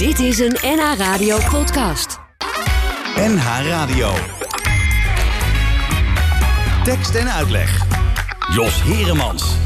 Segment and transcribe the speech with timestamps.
[0.00, 2.18] Dit is een NH Radio podcast.
[3.16, 4.12] NH Radio.
[6.84, 7.82] Tekst en uitleg.
[8.54, 9.56] Jos Heremans.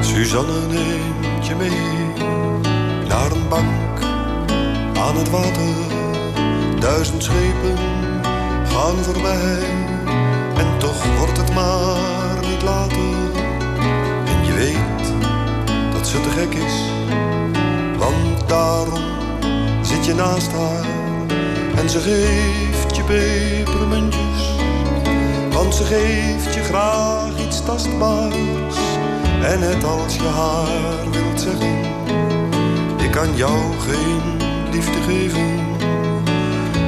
[0.00, 1.70] Suzanne neemt je mee
[3.08, 4.02] naar een bank
[4.96, 5.74] aan het water.
[6.80, 7.73] Duizend schepen
[8.74, 9.62] gaan voorbij.
[10.56, 13.14] En toch wordt het maar niet later.
[14.26, 15.12] En je weet
[15.92, 16.74] dat ze te gek is,
[17.98, 19.04] want daarom
[19.82, 20.86] zit je naast haar.
[21.76, 24.54] En ze geeft je pepermuntjes.
[25.52, 28.78] Want ze geeft je graag iets tastbaars.
[29.42, 31.78] En net als je haar wilt zeggen,
[33.04, 34.22] ik kan jou geen
[34.70, 35.60] liefde geven,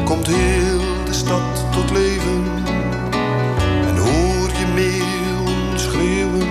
[0.04, 0.75] komt heel
[1.16, 2.44] stad tot leven.
[3.88, 6.48] En hoor je meeuwen schreeuwen,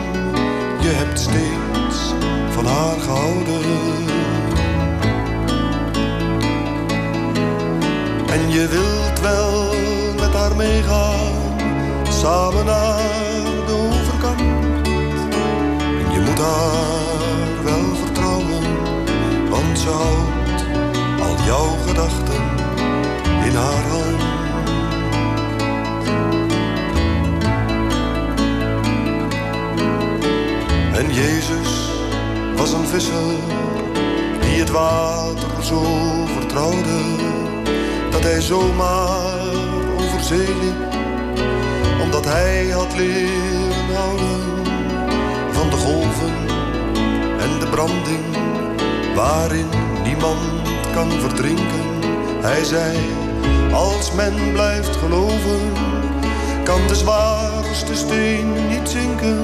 [0.81, 2.13] je hebt steeds
[2.49, 3.65] van haar gehouden.
[8.27, 9.73] En je wilt wel
[10.19, 11.57] met haar meegaan,
[12.09, 14.87] samen naar de overkant
[16.13, 18.63] je moet haar wel vertrouwen,
[19.49, 20.65] want ze houdt
[21.21, 22.44] al jouw gedachten
[31.47, 31.89] Jezus
[32.55, 33.35] was een visser
[34.39, 35.83] die het water zo
[36.25, 36.99] vertrouwde,
[38.11, 39.39] dat hij zomaar
[39.99, 40.93] over zee liep,
[42.03, 44.65] omdat hij had leren houden
[45.51, 46.33] van de golven
[47.39, 48.25] en de branding
[49.15, 49.69] waarin
[50.03, 50.39] niemand
[50.93, 51.85] kan verdrinken.
[52.41, 52.97] Hij zei,
[53.73, 55.71] als men blijft geloven,
[56.63, 59.43] kan de zwaarste steen niet zinken.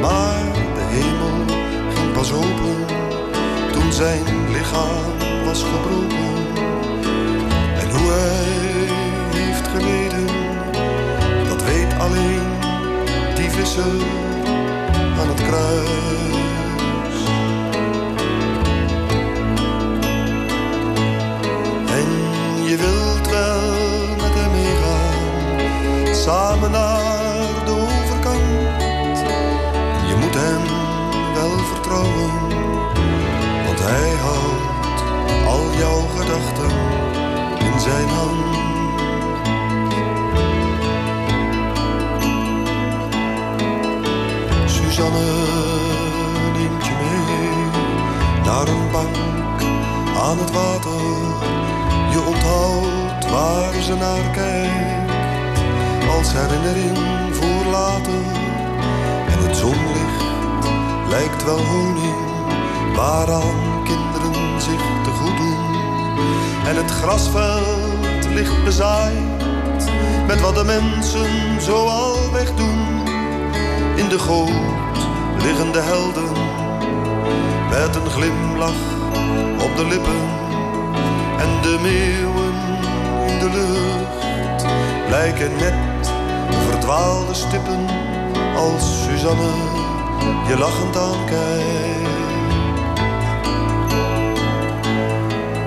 [0.00, 0.53] Maar
[0.94, 1.56] hemel
[1.94, 2.76] ging pas open
[3.72, 6.34] toen zijn lichaam was gebroken.
[7.80, 8.88] En hoe hij
[9.40, 10.26] heeft geleden,
[11.48, 12.48] dat weet alleen
[13.34, 13.96] die visser
[15.18, 15.92] aan het kruis.
[21.86, 22.08] En
[22.68, 26.93] je wilt wel met hem meegaan, samen naar
[50.26, 51.00] aan het water.
[52.10, 55.10] Je onthoudt waar ze naar kijkt
[56.16, 56.98] als herinnering
[57.30, 58.24] voor later.
[59.32, 60.22] En het zonlicht
[61.08, 62.22] lijkt wel honing
[62.96, 65.64] waaraan kinderen zich te goed doen.
[66.68, 69.34] En het grasveld ligt bezaaid
[70.26, 73.06] met wat de mensen zoal wegdoen
[73.96, 74.50] in de goot
[75.42, 76.32] liggen de helden
[77.70, 78.93] met een glimlach
[79.88, 80.22] lippen
[81.38, 82.54] en de meeuwen
[83.26, 84.64] in de lucht
[85.10, 86.12] lijken net
[86.70, 87.86] verdwaalde stippen
[88.56, 89.52] als Suzanne
[90.48, 92.08] je lachend aankijkt.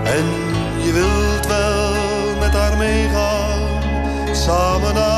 [0.03, 0.25] En
[0.83, 3.59] je wilt wel met haar meegaan,
[4.31, 5.16] samen naar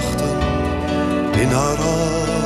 [0.00, 2.37] gedachten in haar hand.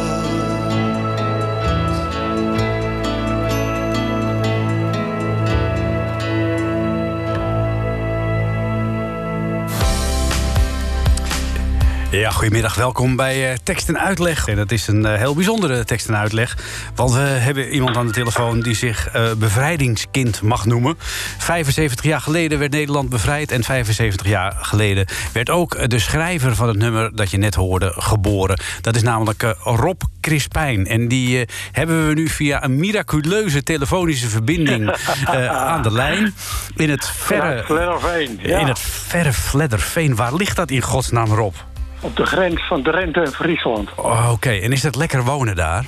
[12.12, 12.74] Ja, goedemiddag.
[12.74, 14.48] Welkom bij uh, Tekst en Uitleg.
[14.48, 16.56] En dat is een uh, heel bijzondere tekst en uitleg.
[16.94, 20.94] Want we hebben iemand aan de telefoon die zich uh, bevrijdingskind mag noemen.
[21.38, 23.50] 75 jaar geleden werd Nederland bevrijd.
[23.50, 27.92] En 75 jaar geleden werd ook de schrijver van het nummer dat je net hoorde
[27.97, 28.60] geboren.
[28.80, 30.86] Dat is namelijk Rob Crispijn.
[30.86, 34.97] En die hebben we nu via een miraculeuze telefonische verbinding
[35.48, 36.34] aan de lijn.
[36.76, 37.62] In het verre...
[37.65, 38.58] Vledderveen, ja.
[38.58, 40.16] In het verre Vledderveen.
[40.16, 41.54] Waar ligt dat in godsnaam, Rob?
[42.03, 43.89] Op de grens van Drenthe en Friesland.
[43.97, 45.84] Oh, Oké, en is het lekker wonen daar?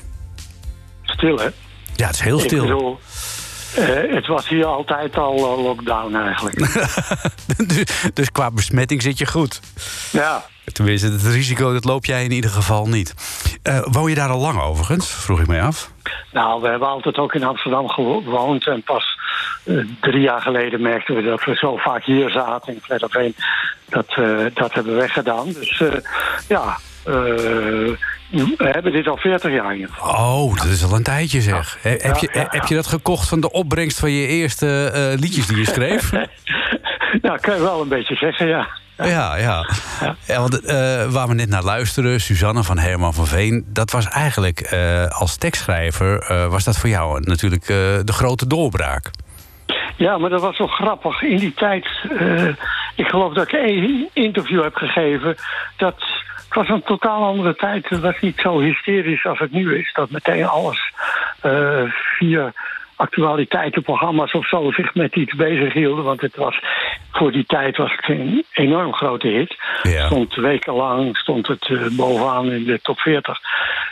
[1.02, 1.48] Stil, hè?
[1.96, 2.62] Ja, het is heel Ik stil.
[2.62, 2.98] bedoel,
[3.76, 6.56] Eh, het was hier altijd al eh, lockdown eigenlijk.
[7.66, 7.84] dus,
[8.14, 9.60] dus qua besmetting zit je goed.
[10.12, 13.14] ja, Tenminste, het risico dat loop jij in ieder geval niet.
[13.62, 15.10] Eh, woon je daar al lang overigens?
[15.10, 15.90] Vroeg ik mij af.
[16.32, 18.66] nou, we hebben altijd ook in Amsterdam gewoond.
[18.66, 19.18] En pas
[20.00, 23.34] drie jaar geleden merkten we dat we zo vaak hier zaten in Vledderveen.
[23.88, 25.52] Dat we dat hebben weggedaan.
[25.52, 25.92] Dus eh,
[26.48, 27.12] ja, eh,
[28.30, 30.10] we hebben dit al 40 jaar in ieder geval.
[30.14, 31.78] Oh, dat is al een tijdje zeg.
[31.80, 35.46] He- heb, je, heb je dat gekocht van de opbrengst van je eerste eh, liedjes
[35.46, 36.10] die je schreef?
[37.22, 38.68] nou, kan je wel een beetje zeggen, ja.
[38.96, 39.68] Ja, ja.
[40.26, 40.74] ja want eh,
[41.12, 43.64] waar we net naar luisteren, Suzanne van Herman van Veen...
[43.68, 46.18] dat was eigenlijk eh, als tekstschrijver...
[46.18, 49.10] eh, was dat voor jou natuurlijk eh, de grote doorbraak.
[49.96, 51.22] Ja, maar dat was zo grappig.
[51.22, 51.88] In die tijd,
[52.18, 52.48] eh,
[52.94, 55.36] ik geloof dat ik één interview heb gegeven.
[55.76, 55.94] Dat,
[56.44, 57.88] het was een totaal andere tijd.
[57.88, 59.92] Het was niet zo hysterisch als het nu is.
[59.92, 60.92] Dat meteen alles
[61.40, 61.82] eh,
[62.18, 62.52] via
[62.96, 66.04] actualiteitenprogramma's of zo zich met iets bezig hielden.
[66.04, 66.60] Want het was,
[67.10, 69.56] voor die tijd was het een enorm grote hit.
[69.82, 70.06] Ja.
[70.06, 73.38] Stond wekenlang stond het eh, bovenaan in de top 40.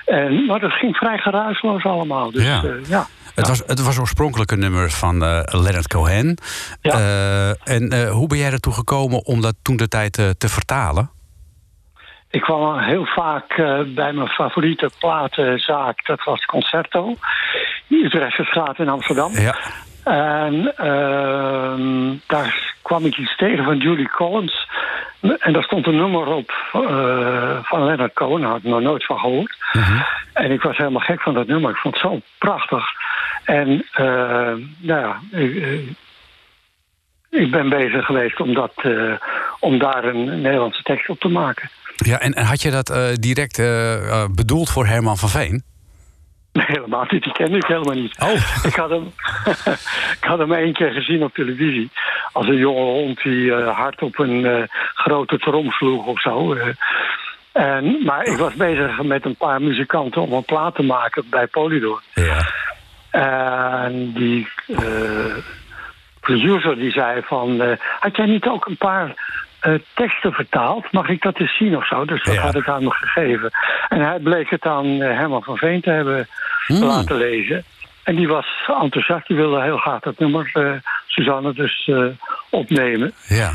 [0.05, 2.31] En, maar dat ging vrij geruisloos allemaal.
[2.31, 2.63] Dus Ja.
[2.63, 3.07] ja, ja.
[3.35, 6.39] Het, was, het was oorspronkelijk een nummer van eh Leonard Cohen.
[6.81, 6.93] Ja.
[6.93, 10.49] Eh, en eh, hoe ben jij ertoe gekomen om dat toen de tijd eh, te
[10.49, 11.11] vertalen?
[12.33, 16.07] Ik kwam heel vaak eh, bij mijn favoriete platenzaak.
[16.07, 17.17] Dat was Concerto.
[17.89, 19.33] Utrechtse in Amsterdam.
[19.33, 19.57] Ja.
[20.05, 24.69] En ehm, daar kwam ik iets tegen van Julie Collins.
[25.21, 28.41] En daar stond een nummer op eh, van Leonard Cohen.
[28.41, 29.57] Daar had ik nog nooit van gehoord.
[30.33, 31.71] En ik was helemaal gek van dat nummer.
[31.71, 32.85] Ik vond het zo prachtig.
[33.45, 34.05] En eh,
[34.79, 35.21] nou ja,
[37.33, 39.13] ik, ben bezig geweest om, dat, eh,
[39.61, 41.71] om daar een Nederlandse tekst op te maken.
[41.97, 45.63] ja en, en had je dat eh, direct eh, bedoeld voor Herman van Veen?
[46.53, 47.23] Nee, helemaal niet.
[47.23, 48.21] Die kende ik helemaal niet.
[48.21, 48.65] Oh.
[48.71, 49.13] Ik, had hem,
[50.21, 51.91] ik had hem één keer gezien op televisie.
[52.33, 56.57] Als een jonge hond die hard op een grote trom sloeg of zo.
[57.53, 61.47] en, maar ik was bezig met een paar muzikanten om een plaat te maken bij
[61.47, 62.03] Polydor.
[62.15, 62.51] Ja.
[63.11, 64.49] En die
[66.23, 67.61] producer die zei van...
[67.61, 69.15] eh, had jij niet ook een paar
[69.61, 70.93] eh, teksten vertaald?
[70.93, 72.05] Mag ik dat eens zien of zo?
[72.05, 72.41] Dus dat Ja.
[72.41, 73.51] had ik aan hem gegeven.
[73.89, 76.29] En hij bleek het aan eh, Herman van Veen te hebben
[76.67, 77.65] laten lezen.
[78.03, 78.47] En die was
[78.83, 79.27] enthousiast.
[79.27, 80.73] Die wilde heel graag dat nummer, eh,
[81.07, 81.91] Suzanne, dus
[82.51, 83.13] opnemen.
[83.29, 83.51] Ja.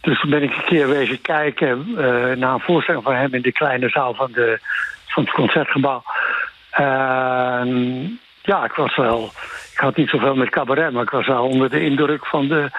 [0.00, 1.90] Dus toen ben ik een keer wezen kijken
[2.38, 4.58] naar een voorstelling van hem in de kleine zaal van, de,
[5.06, 6.02] van het concertgebouw.
[8.50, 9.32] Ja, ik was wel.
[9.72, 12.70] Ik had niet zoveel met cabaret, maar ik was wel onder de indruk van de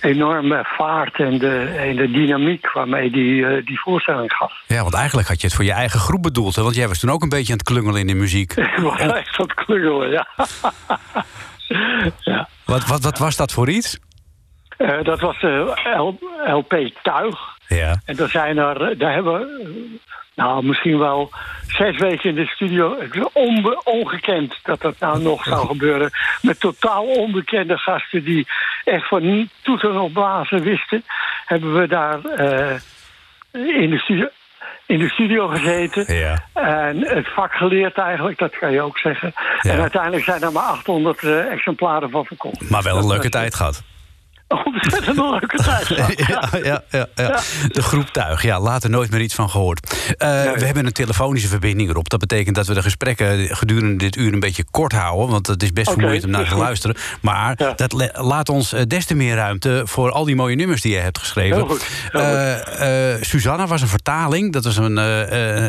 [0.00, 4.52] enorme vaart en de, en de dynamiek waarmee die, eh, die voorstelling gaf.
[4.66, 6.56] ja, want eigenlijk had je het voor je eigen groep bedoeld.
[6.56, 6.62] Hè?
[6.62, 8.52] Want jij was toen ook een beetje aan het klungelen in de muziek.
[8.76, 10.26] Ik was echt wat klungelen, ja.
[12.32, 12.48] ja.
[12.64, 13.98] Wat, wat, wat was dat voor iets?
[14.76, 15.74] Eh, dat was de
[16.46, 17.38] LP Tuig.
[17.68, 18.00] Ja.
[18.04, 21.30] En daar zijn er, daar hebben we, eh, nou misschien wel
[21.66, 23.00] zes weken in de studio.
[23.00, 26.10] Het is onbe- ongekend dat dat nou nog zou gebeuren.
[26.42, 28.46] Met totaal onbekende gasten die
[28.84, 31.04] echt van toeten op blazen wisten.
[31.44, 32.76] Hebben we daar eh,
[33.82, 34.28] in, de studio,
[34.86, 36.14] in de studio gezeten.
[36.14, 36.44] Ja.
[36.52, 39.32] En het vak geleerd eigenlijk, dat kan je ook zeggen.
[39.62, 39.70] Ja.
[39.72, 42.70] En uiteindelijk zijn er maar 800 eh, exemplaren van verkocht.
[42.70, 43.82] Maar wel een leuke tijd gehad.
[44.64, 45.88] Ontzettend een leuke tijd.
[46.28, 47.40] Ja, ja, ja, ja.
[47.68, 48.42] De groep Tuig.
[48.42, 49.96] Ja, later nooit meer iets van gehoord.
[50.18, 52.08] Eh, We hebben een telefonische verbinding erop.
[52.08, 55.28] Dat betekent dat we de gesprekken gedurende dit uur een beetje kort houden.
[55.28, 56.96] Want het is best vermoeiend om naar is te luisteren.
[57.20, 57.72] Maar Ja.
[57.76, 60.98] dat laat ons eh, des te meer ruimte voor al die mooie nummers die je
[60.98, 61.56] hebt geschreven.
[61.56, 62.76] Heel goed, heel goed.
[62.78, 64.52] Eh, Susanna was een vertaling.
[64.52, 64.96] Dat was een,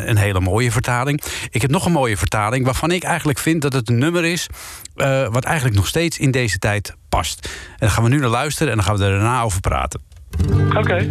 [0.08, 1.22] een hele mooie vertaling.
[1.50, 4.46] Ik heb nog een mooie vertaling waarvan ik eigenlijk vind dat het een nummer is.
[4.98, 7.48] Eh, wat eigenlijk nog steeds in deze tijd past.
[7.70, 10.00] En daar gaan we nu naar luisteren en dan gaan we er daarna over praten.
[10.76, 11.10] Oké.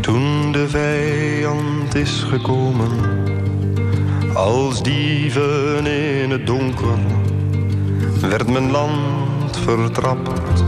[0.00, 2.90] Toen de vijand is gekomen,
[4.34, 6.98] als dieven in het donker,
[8.20, 10.64] werd mijn land vertrapt.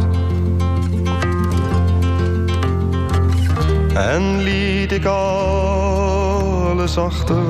[3.94, 7.42] En liet ik alles achter.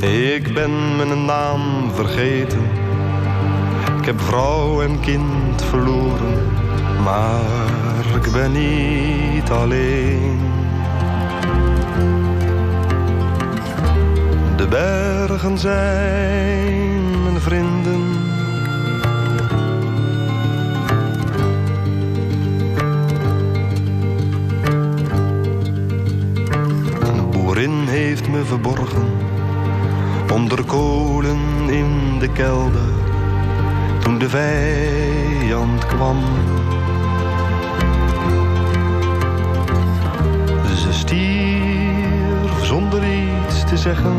[0.00, 2.62] Ik ben mijn naam vergeten.
[3.98, 6.46] Ik heb vrouw en kind verloren.
[7.04, 7.67] Maar
[8.28, 10.38] ik ben niet alleen.
[14.56, 18.02] De bergen zijn mijn vrienden.
[27.00, 29.06] Een boerin heeft me verborgen
[30.32, 32.92] onder kolen in de kelder
[34.00, 36.16] toen de vijand kwam.
[42.78, 44.16] Zonder iets te zeggen.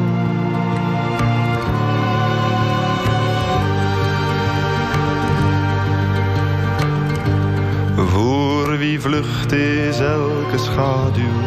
[7.96, 11.42] Voor wie vlucht is elke schaduw,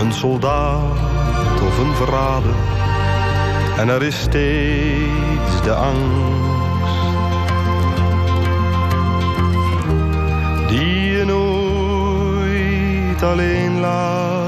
[0.00, 2.54] een soldaat of een verrader.
[3.78, 7.00] En er is steeds de angst
[10.68, 14.41] die je nooit alleen laat.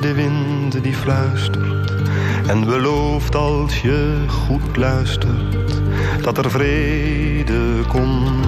[0.00, 1.92] De wind die fluistert
[2.46, 5.56] en belooft als je goed luistert
[6.22, 8.46] dat er vrede komt.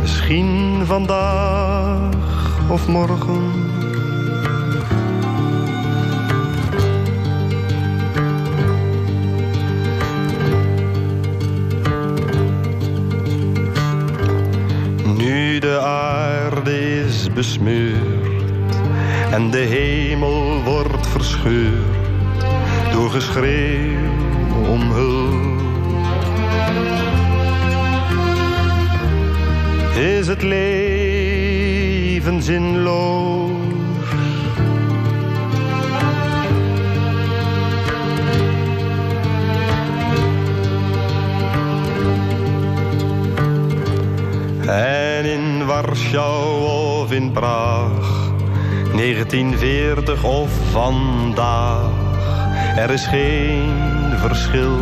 [0.00, 3.67] Misschien vandaag of morgen.
[19.38, 22.42] En de hemel wordt verscheurd
[22.92, 24.10] door geschreeuw
[24.68, 25.60] om hulp.
[29.96, 33.50] Is het leven zinloos?
[44.66, 46.62] En in Warschau
[47.02, 47.97] of in Praag,
[48.98, 51.90] 1940 of vandaag,
[52.76, 53.72] er is geen
[54.16, 54.76] verschil.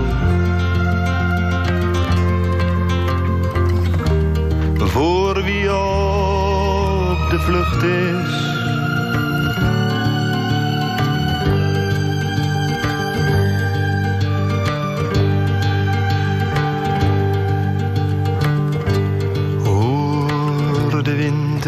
[4.79, 8.45] Voor wie op de vlucht is.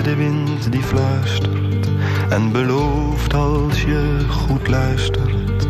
[0.03, 1.58] De wind die fluistert
[2.29, 5.69] en belooft als je goed luistert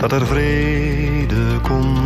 [0.00, 1.98] dat er vrede komt.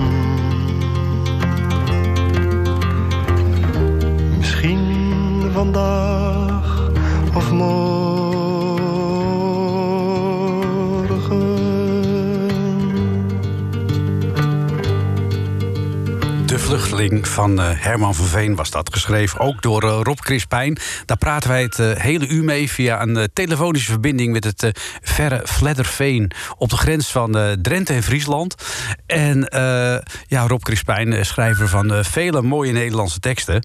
[4.39, 6.91] Misschien vandaag
[7.35, 8.18] of morgen.
[16.99, 18.93] Van eh, Herman van Veen was dat.
[18.93, 20.79] Geschreven ook door eh, Rob Crispijn.
[21.05, 24.33] Daar praten wij het eh, hele uur mee via een telefonische verbinding...
[24.33, 28.55] met het verre Vledderveen op de grens van Drenthe en Friesland.
[29.07, 29.47] En
[30.27, 33.63] ja, Rob Crispijn, schrijver van vele mooie Nederlandse teksten.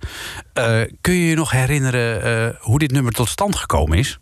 [1.02, 4.20] Kun je je nog herinneren hoe dit nummer tot stand gekomen is?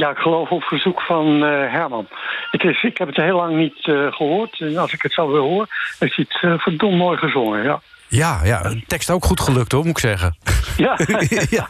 [0.00, 2.08] Ja, ik geloof op verzoek van eh, Herman.
[2.50, 4.60] Het is, ik heb het heel lang niet eh, gehoord.
[4.60, 5.66] En als ik het zo weer hoor,
[5.98, 7.80] is het uh, verdomd mooi gezongen, ja.
[8.08, 10.36] Ja, ja, een tekst ook goed gelukt hoor, moet ik zeggen.
[10.76, 10.98] Ja,
[11.58, 11.68] ja.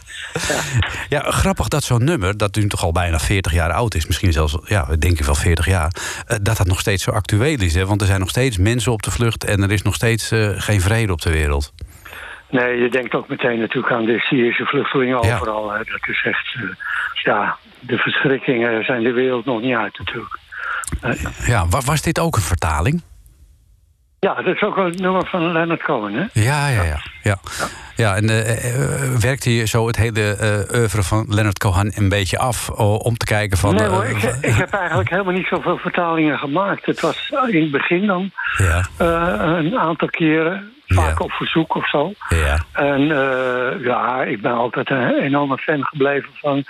[1.08, 4.32] ja, grappig dat zo'n nummer, dat nu toch al bijna 40 jaar oud is, misschien
[4.32, 5.92] zelfs, ja, denk ik wel 40 jaar,
[6.42, 7.74] dat dat nog steeds zo actueel is.
[7.74, 7.86] Hè?
[7.86, 10.80] Want er zijn nog steeds mensen op de vlucht en er is nog steeds geen
[10.80, 11.72] vrede op de wereld.
[12.50, 15.34] Nee, je denkt ook meteen natuurlijk aan de Syrische vluchtelingen Ja.
[15.34, 15.70] overal.
[15.72, 15.78] Hè.
[15.78, 16.62] Dat is echt, eh,
[17.22, 20.38] ja, de verschrikkingen zijn de wereld nog niet uit natuurlijk.
[21.00, 23.02] Eh, Ja, wa- was dit ook een vertaling?
[24.20, 26.24] ja, dat is ook een nummer van Leonard Cohen, hè?
[26.32, 27.00] Ja, ja, ja.
[27.22, 27.38] Ja,
[27.96, 32.38] ja en eh, werkte je zo het hele eh oeuvre van Leonard Cohen een beetje
[32.38, 33.74] af om te kijken van...
[33.74, 36.86] nee hoor, ik, ik heb eigenlijk helemaal niet zoveel vertalingen gemaakt.
[36.86, 41.24] Het was in het begin dan ja, een aantal keren, vaak Ja.
[41.24, 42.12] op verzoek of zo.
[42.28, 46.64] ja, En eh, ja, ik ben altijd een enorme fan gebleven van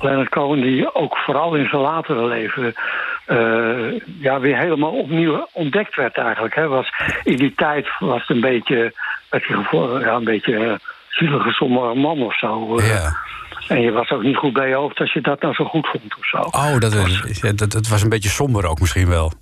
[0.00, 0.60] Leonard Cohen...
[0.60, 2.74] die ook vooral in zijn latere leven
[3.26, 6.54] eh, ja, weer helemaal opnieuw ontdekt werd eigenlijk.
[6.54, 6.66] Hè.
[6.68, 6.92] Was,
[7.24, 8.92] in die tijd was het een beetje,
[9.30, 12.76] werd hij gevo- ja, een beetje zielige, sombere man of zo.
[12.78, 12.88] eh.
[12.88, 13.16] ja.
[13.68, 15.86] En je was ook niet goed bij je hoofd als je dat nou zo goed
[15.86, 16.36] vond of zo.
[16.36, 19.32] Oh, dat, is- ja, dat, dat was een beetje somber ook misschien wel.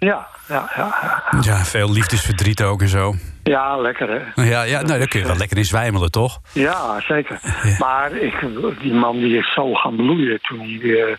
[0.00, 1.56] Ja, ja, ja, ja.
[1.64, 3.14] Veel liefdesverdriet ook en zo.
[3.42, 4.42] ja, lekker hè.
[4.42, 6.40] Ja, ja nou, daar kun je wel lekker in zwijmelen, toch?
[6.52, 7.40] Ja, zeker.
[7.78, 8.34] Maar ik,
[8.80, 11.18] die man die is zo gaan bloeien toen hij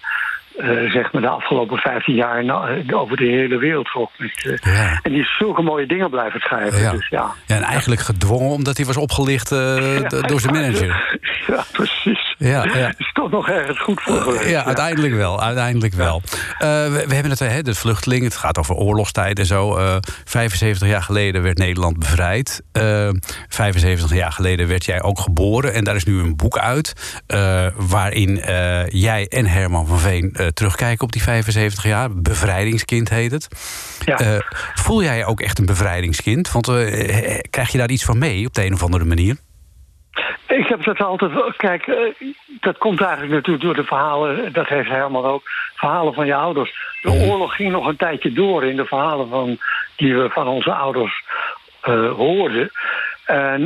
[0.61, 4.99] eh, eh, zeg maar de afgelopen 15 jaar na- over de hele wereld eh, Ja.
[5.03, 6.79] En die is zulke mooie dingen blijven schrijven.
[6.81, 6.91] Ja.
[6.91, 7.31] Dus ja.
[7.45, 9.99] Ja, en eigenlijk gedwongen omdat hij was opgelicht eh,
[10.29, 10.89] door zijn manager.
[11.47, 12.35] Ja, precies.
[12.37, 12.91] Ja, ja.
[12.97, 14.49] Is toch nog ergens goed voor geweest.
[14.49, 15.41] Ja, uiteindelijk wel.
[15.41, 16.21] Uiteindelijk wel.
[16.57, 18.23] Eh, we, we hebben het, hè, de vluchteling.
[18.23, 19.77] Het gaat over oorlogstijd en zo.
[19.77, 22.61] Eh 75 jaar geleden werd Nederland bevrijd.
[22.71, 23.09] Eh
[23.47, 25.73] 75 jaar geleden werd jij ook geboren.
[25.73, 27.19] En daar is nu een boek uit.
[27.27, 32.09] eh, waarin eh, jij en Herman van Veen eh, terugkijken op die 75 jaar.
[32.15, 33.47] Bevrijdingskind heet het.
[34.05, 34.17] Ja.
[34.17, 34.39] Eh,
[34.73, 36.51] voel jij je ook echt een bevrijdingskind?
[36.51, 39.35] Want eh, eh, krijg je daar iets van mee op de een of andere manier?
[40.47, 41.31] Ik heb dat altijd.
[41.57, 42.13] Kijk,
[42.59, 44.53] dat komt eigenlijk natuurlijk door de verhalen.
[44.53, 45.43] Dat heeft Herman ook.
[45.75, 46.73] Verhalen van je ouders.
[47.01, 49.57] De oorlog ging nog een tijdje door in de verhalen van,
[49.95, 51.23] die we van onze ouders
[52.15, 52.71] hoorden.
[53.25, 53.65] En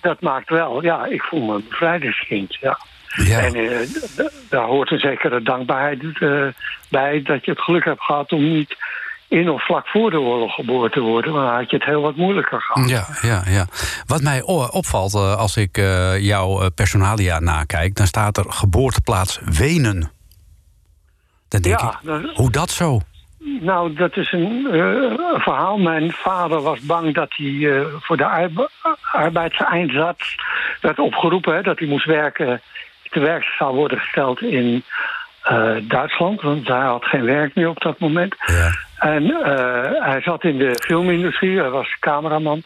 [0.00, 0.82] dat maakt wel.
[0.82, 2.54] Ja, ik voel me een bevrijdingskind.
[2.60, 2.78] Ja.
[3.16, 3.38] Ja.
[3.40, 3.88] En eh,
[4.48, 6.46] daar hoort een zekere dankbaarheid eh,
[6.88, 8.76] bij dat je het geluk hebt gehad om niet
[9.28, 11.32] in of vlak voor de oorlog geboren te worden.
[11.32, 12.88] Maar dan had je het heel wat moeilijker gehad.
[12.90, 13.66] Ja, ja, ja.
[14.06, 15.76] Wat mij opvalt eh, als ik
[16.18, 20.10] jouw personalia nakijk, dan staat er geboorteplaats Wenen.
[21.48, 23.00] Dan denk Ja, ik, dat- hoe dat zo?
[23.60, 24.66] Nou, dat is een
[25.38, 25.78] verhaal.
[25.78, 28.70] Mijn vader was bang dat hij voor de arbe
[29.12, 30.34] arbeidseinsatz
[30.80, 31.54] werd opgeroepen.
[31.54, 32.60] Hè, dat hij moest werken,
[33.20, 34.84] werk zou worden gesteld in
[35.42, 36.40] eh, Duitsland.
[36.40, 38.34] Want hij had geen werk meer op dat moment.
[38.46, 38.70] Ja.
[38.98, 42.62] En eh, hij zat in de filmindustrie, hij was cameraman.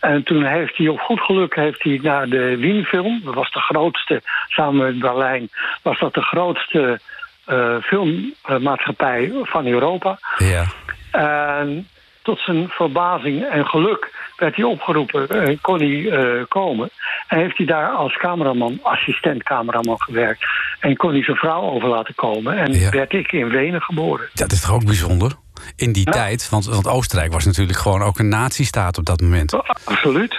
[0.00, 3.60] En toen heeft hij op goed geluk heeft hij naar de Wienfilm, dat was de
[3.60, 5.48] grootste, samen met Berlijn,
[5.82, 7.00] was dat de grootste
[7.44, 10.18] eh, filmmaatschappij van Europa.
[10.38, 10.64] Ja.
[11.10, 11.88] En
[12.30, 16.90] tot zijn verbazing en geluk werd hij opgeroepen en kon hij eh, komen.
[17.28, 20.44] En heeft hij daar als cameraman, assistent cameraman gewerkt.
[20.80, 22.56] En kon hij zijn vrouw over laten komen.
[22.58, 22.90] En Ja.
[22.90, 24.28] werd ik in Wenen geboren.
[24.34, 25.32] Dat is toch ook bijzonder?
[25.76, 26.12] In die Ja.
[26.12, 29.54] tijd, want, want Oostenrijk was natuurlijk gewoon ook een nazistaat op dat moment.
[29.84, 30.34] Absoluut.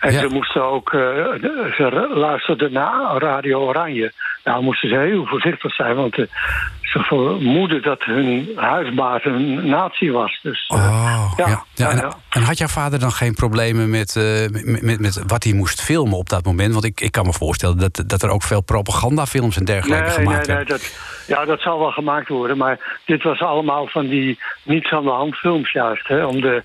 [0.00, 0.20] En Ja.
[0.20, 1.00] ze moesten ook, eh,
[1.76, 4.12] ze luisterden naar Radio Oranje.
[4.44, 6.26] Nou moesten ze heel voorzichtig zijn, want eh,
[6.80, 10.38] ze vermoeden dat hun huisbaas een nazi was.
[10.42, 11.46] Dus, eh, Oh, ja.
[11.48, 15.44] ja, Ja, en, had jouw vader dan geen problemen met, eh, met, met, met wat
[15.44, 16.72] hij moest filmen op dat moment?
[16.72, 20.12] Want ik, ik kan me voorstellen dat, dat er ook veel propagandafilms en dergelijke Nee,
[20.12, 20.94] gemaakt nee, dat,
[21.26, 22.56] ja, dat zal wel gemaakt worden.
[22.56, 26.08] Maar dit was allemaal van die niets aan de hand films juist.
[26.08, 26.62] Hè, om de,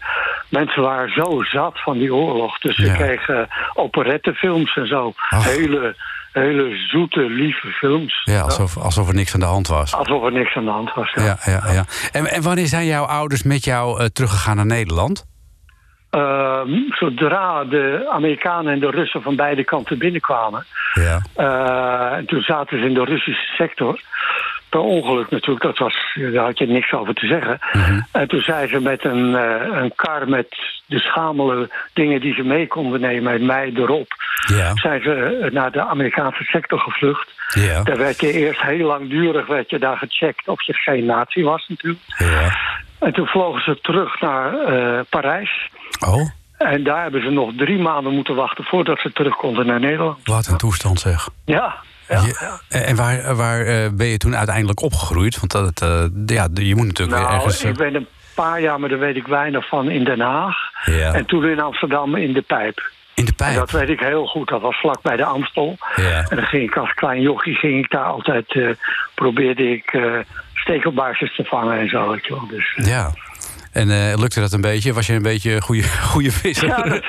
[0.50, 2.60] mensen waren zo zat van die oorlog.
[2.60, 2.94] Dus ze Ja.
[2.96, 5.14] kregen operettefilms en zo.
[5.30, 5.44] Ach.
[5.46, 5.96] Hele,
[6.32, 8.22] hele zoete, lieve films.
[8.24, 9.96] Ja, alsof, alsof er niks aan de hand was.
[9.96, 11.14] Alsof er niks aan de hand was.
[11.14, 11.24] Ja.
[11.24, 11.84] Ja, ja, ja.
[12.12, 15.26] En, en wanneer zijn jouw ouders met jou eh, teruggegaan naar Nederland?
[16.10, 20.66] Ehm, zodra de Amerikanen en de Russen van beide kanten binnenkwamen...
[20.94, 21.22] Ja.
[21.36, 24.02] eh, en toen zaten ze in de Russische sector...
[24.70, 27.60] Per ongeluk natuurlijk, dat was, daar had je niks over te zeggen.
[28.12, 30.48] En toen zijn ze met een, eh, een kar met
[30.86, 33.34] de schamele dingen die ze mee konden nemen...
[33.34, 34.08] en mij erop,
[34.48, 34.76] Ja.
[34.76, 37.32] zijn ze naar de Amerikaanse sector gevlucht.
[37.50, 37.84] Ja.
[37.84, 41.66] Daar werd je eerst heel langdurig werd je daar gecheckt of je geen nazi was
[41.68, 42.04] natuurlijk.
[42.18, 42.58] ja.
[43.00, 45.70] En toen vlogen ze terug naar eh, Parijs...
[46.08, 49.80] Oh, En daar hebben ze nog drie maanden moeten wachten voordat ze terug konden naar
[49.80, 50.20] Nederland.
[50.24, 51.30] wat een toestand zeg.
[51.46, 51.76] Ja,
[52.10, 55.40] ja, En waar, waar eh, ben je toen uiteindelijk opgegroeid?
[55.40, 57.64] Want dat, eh, ja, je moet natuurlijk weer Nou, ergens...
[57.64, 60.56] eh, ik ben een paar jaar, maar daar weet ik weinig van, in Den Haag.
[60.86, 61.14] Ja.
[61.14, 62.92] En toen in Amsterdam in de Pijp.
[63.14, 63.56] in de En pijp.
[63.56, 64.48] dat weet ik heel goed.
[64.50, 65.78] Dat was vlak bij de Amstel.
[65.96, 66.26] Ja.
[66.30, 68.46] En dan ging ik als klein jochie ging ik daar altijd...
[68.56, 68.70] eh,
[69.16, 70.14] probeerde ik eh
[70.54, 72.16] stekelbaarsjes te vangen en zo.
[72.50, 73.12] Dus, eh, Ja.
[73.72, 74.94] En eh, lukte dat een beetje?
[74.94, 76.68] Was je een beetje een goede, goede visser?
[76.68, 77.04] Ja, dat-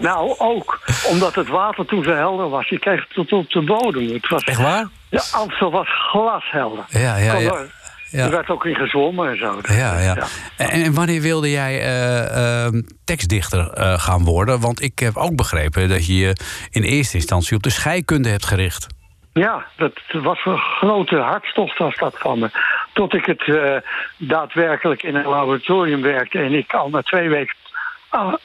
[0.00, 2.68] nou, ook omdat het water toen zo helder was.
[2.68, 4.12] Je kreeg het tot op de bodem.
[4.12, 4.88] Het was, Echt waar?
[5.08, 6.84] De Amstel was glashelder.
[6.88, 7.50] Ja, ja, ja.
[7.50, 8.24] er- Ja.
[8.24, 9.60] Er werd ook in gezwommen en zo.
[9.62, 10.16] Ja, ja.
[10.56, 14.60] En, en wanneer wilde jij eh, ehm, tekstdichter eh, gaan worden?
[14.60, 16.36] Want ik heb ook begrepen dat je je
[16.70, 18.86] in eerste instantie op de scheikunde hebt gericht.
[19.32, 22.50] Ja, dat was een grote hartstocht was dat van me.
[22.92, 23.76] Tot ik het eh,
[24.16, 26.38] daadwerkelijk in een laboratorium werkte...
[26.38, 27.54] en ik al na twee weken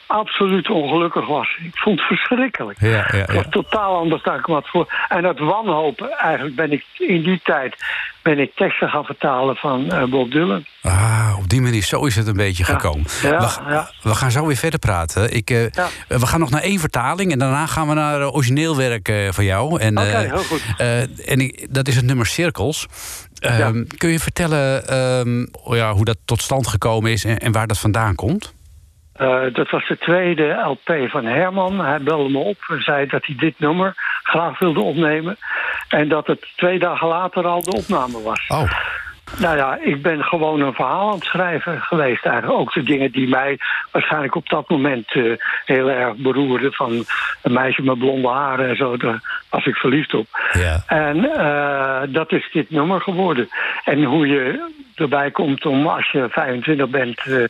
[0.06, 1.58] absoluut ongelukkig was.
[1.62, 2.80] Ik vond het verschrikkelijk.
[2.80, 4.94] Ja, ja, Het was totaal anders dan ik me had voor.
[5.08, 7.76] En dat wanhoop, eigenlijk ben ik in die tijd...
[8.22, 10.64] ben ik teksten gaan vertalen van eh, Bob Dylan.
[10.82, 13.06] Ah, op die manier, zo is het een beetje gekomen.
[13.22, 13.90] Ja, we, ja.
[14.02, 15.34] we gaan zo weer verder praten.
[15.34, 15.88] Ik, eh, Ja.
[16.08, 19.80] We gaan nog naar één vertaling en daarna gaan we naar origineel werk van jou.
[19.80, 20.62] En, Oké, heel goed.
[21.26, 22.86] en ik, dat is het nummer Cirkels.
[23.40, 27.52] Ehm, Kun je vertellen ehm, oh ja, hoe dat tot stand gekomen is en, en
[27.52, 28.54] waar dat vandaan komt?
[29.12, 31.80] Eh, dat was de tweede LP van Herman.
[31.80, 35.36] Hij belde me op en zei dat hij dit nummer graag wilde opnemen.
[35.88, 38.46] En dat het twee dagen later al de opname was.
[38.48, 38.72] Oh,
[39.36, 42.60] Nou ja, ik ben gewoon een verhaal aan het schrijven geweest eigenlijk.
[42.60, 43.58] Ook de dingen die mij
[43.92, 46.72] waarschijnlijk op dat moment uh, heel erg beroerden.
[46.72, 47.04] Van
[47.42, 50.26] een meisje met blonde haren en zo, daar was ik verliefd op.
[50.52, 50.82] Ja.
[50.86, 53.48] En uh, dat is dit nummer geworden.
[53.84, 57.26] En hoe je erbij komt om als je 25 bent...
[57.26, 57.44] Uh,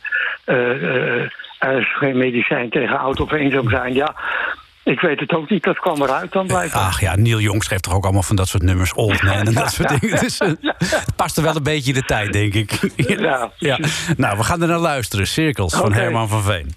[1.59, 3.93] er is geen medicijn tegen oud of eenzaam zijn.
[3.93, 4.15] Ja,
[4.89, 6.81] ik weet het ook niet, dat kwam eruit dan blijkbaar.
[6.81, 8.93] Ach ja, Neil Young schreef toch ook allemaal van dat soort nummers.
[8.93, 10.19] Old Man en dat soort dingen.
[10.19, 10.47] Dus uh,
[10.77, 12.79] het past er wel een beetje in de tijd, denk ik.
[12.95, 13.79] ja, ja.
[14.17, 15.27] Nou, we gaan er naar luisteren.
[15.27, 16.73] Cirkels van Herman van Veen.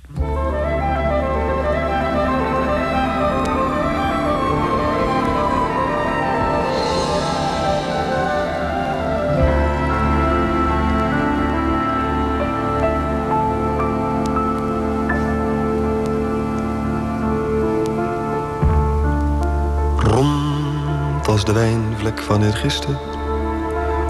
[21.44, 22.98] De wijnvlek van eergisteren.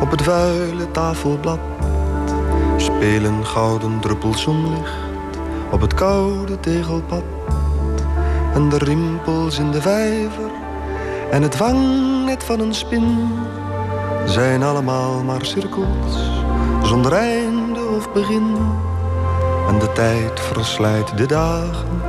[0.00, 1.58] Op het vuile tafelblad
[2.76, 4.92] spelen gouden druppels zonlicht
[5.70, 7.22] op het koude tegelpad.
[8.54, 10.50] En de rimpels in de vijver
[11.30, 13.28] en het wangnet van een spin
[14.24, 16.30] zijn allemaal maar cirkels
[16.82, 18.56] zonder einde of begin.
[19.68, 22.02] En de tijd verslijt de dagen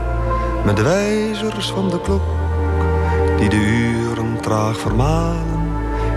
[0.66, 2.22] met de wijzers van de klok
[3.38, 4.03] die de uren
[4.54, 5.62] traag vermalen,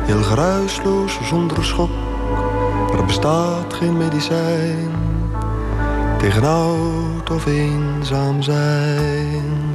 [0.05, 1.91] heel geruisloos zonder schok.
[2.97, 4.91] Er bestaat geen medicijn
[6.19, 9.75] tegen oud of eenzaam zijn.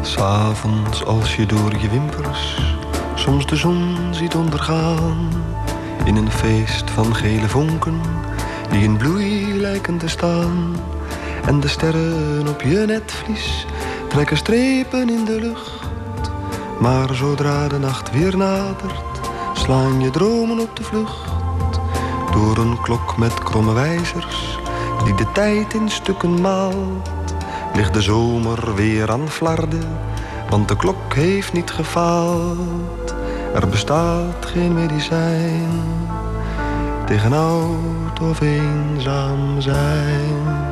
[0.00, 2.60] S'avonds als je door je wimpers
[3.14, 5.28] soms de zon ziet ondergaan,
[6.04, 8.00] in een feest van gele vonken
[8.70, 10.76] die in bloei lijken te staan,
[11.46, 13.66] en de sterren op je netvlies
[14.08, 15.81] trekken strepen in de lucht.
[16.82, 19.20] Maar zodra de nacht weer nadert,
[19.52, 21.30] slaan je dromen op de vlucht.
[22.32, 24.58] Door een klok met kromme wijzers,
[25.04, 27.34] die de tijd in stukken maalt.
[27.74, 29.98] Ligt de zomer weer aan flarden,
[30.50, 33.14] want de klok heeft niet gefaald.
[33.54, 35.70] Er bestaat geen medicijn
[37.06, 40.66] tegen oud of eenzaam zijn.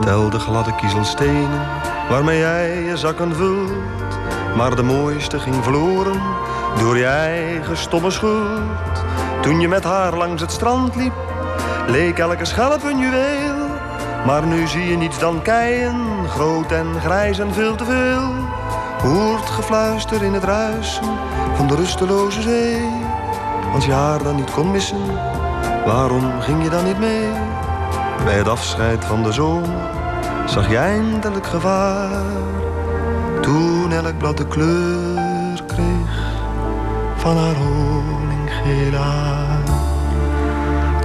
[0.00, 1.66] Tel de gladde kiezelstenen
[2.08, 4.11] waarmee jij je zakken vult.
[4.56, 6.20] Maar de mooiste ging verloren
[6.78, 9.04] door je eigen stomme schuld.
[9.40, 11.12] Toen je met haar langs het strand liep,
[11.86, 13.70] leek elke schelp een juweel.
[14.26, 18.30] Maar nu zie je niets dan keien, groot en grijs en veel te veel.
[19.02, 21.18] Hoort gefluister in het ruisen
[21.54, 22.88] van de rusteloze zee.
[23.74, 25.16] Als je haar dan niet kon missen,
[25.84, 27.28] waarom ging je dan niet mee?
[28.24, 29.90] Bij het afscheid van de zomer
[30.46, 32.22] zag je eindelijk gevaar.
[33.40, 33.71] Toen
[34.04, 36.32] elk blad de kleur kreeg
[37.16, 39.64] van haar honinggeel haar.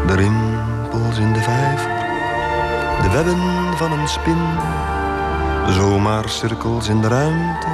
[0.08, 1.92] De rimpels in de vijver,
[3.02, 4.38] de webben van een spin.
[5.70, 7.68] Zomaar cirkels in de ruimte,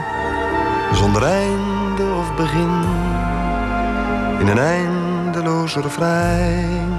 [0.94, 2.84] zonder einde of begin.
[4.40, 6.94] In een eindeloze refrein,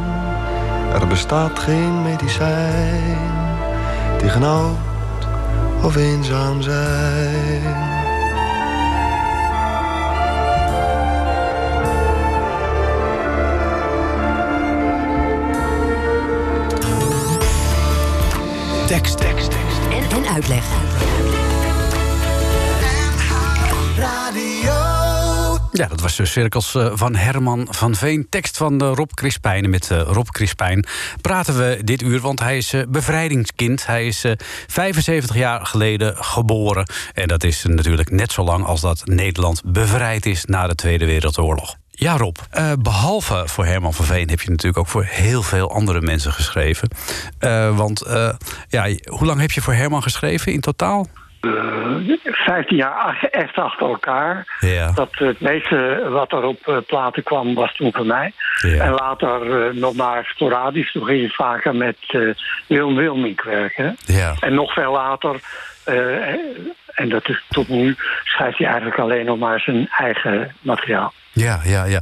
[0.92, 3.18] er bestaat geen medicijn
[4.18, 4.76] tegen oud
[5.82, 7.93] of eenzaam zijn.
[18.86, 19.78] Tekst, tekst, tekst.
[19.90, 20.64] En, en uitleg.
[25.72, 28.26] Ja, dat was de Cirkels eh, van Herman van Veen.
[28.28, 29.64] Tekst van eh, Rob Crispijn.
[29.64, 30.86] En met eh, Rob Crispijn
[31.20, 33.86] praten we dit uur, want hij is bevrijdingskind.
[33.86, 34.24] Hij is
[34.66, 36.88] 75 jaar geleden geboren.
[37.12, 41.06] En dat is natuurlijk net zo lang als dat Nederland bevrijd is na de Tweede
[41.06, 41.76] Wereldoorlog.
[41.96, 42.36] Ja, Rob.
[42.78, 46.88] behalve voor Herman van Veen heb je natuurlijk ook voor heel veel andere mensen geschreven.
[47.76, 48.04] want
[48.68, 51.06] ja, hoe lang heb je voor Herman geschreven in totaal?
[52.24, 54.58] 15 jaar echt achter elkaar.
[54.60, 54.90] Ja.
[54.90, 58.32] Dat het meeste wat er op platen kwam was toen voor mij.
[58.62, 58.84] Ja.
[58.84, 60.92] En later nog maar sporadisch.
[60.92, 61.96] Toen ging je vaker met
[62.66, 63.96] Wilm Wilmink werken.
[64.04, 64.34] Ja.
[64.40, 65.40] En nog veel later,
[66.94, 71.12] en dat is tot nu, schrijft hij eigenlijk alleen nog maar zijn eigen materiaal.
[71.32, 72.00] Ja, ja, ja.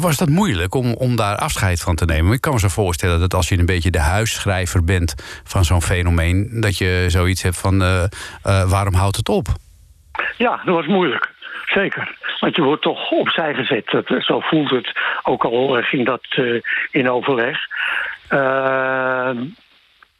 [0.00, 2.32] Was dat moeilijk om, om daar afscheid van te nemen?
[2.32, 5.82] Ik kan me zo voorstellen dat als je een beetje de huisschrijver bent van zo'n
[5.82, 8.02] fenomeen, dat je zoiets hebt van uh,
[8.46, 9.46] uh, waarom houdt het op?
[10.36, 11.28] Ja, dat was moeilijk.
[11.66, 12.16] Zeker.
[12.40, 13.86] Want je wordt toch opzij gezet.
[13.86, 14.92] Dat, zo voelt het.
[15.22, 16.24] Ook al ging dat
[16.90, 17.58] in overleg.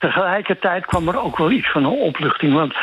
[0.01, 2.53] Tegelijkertijd kwam er ook wel iets van een opluchting.
[2.53, 2.75] Want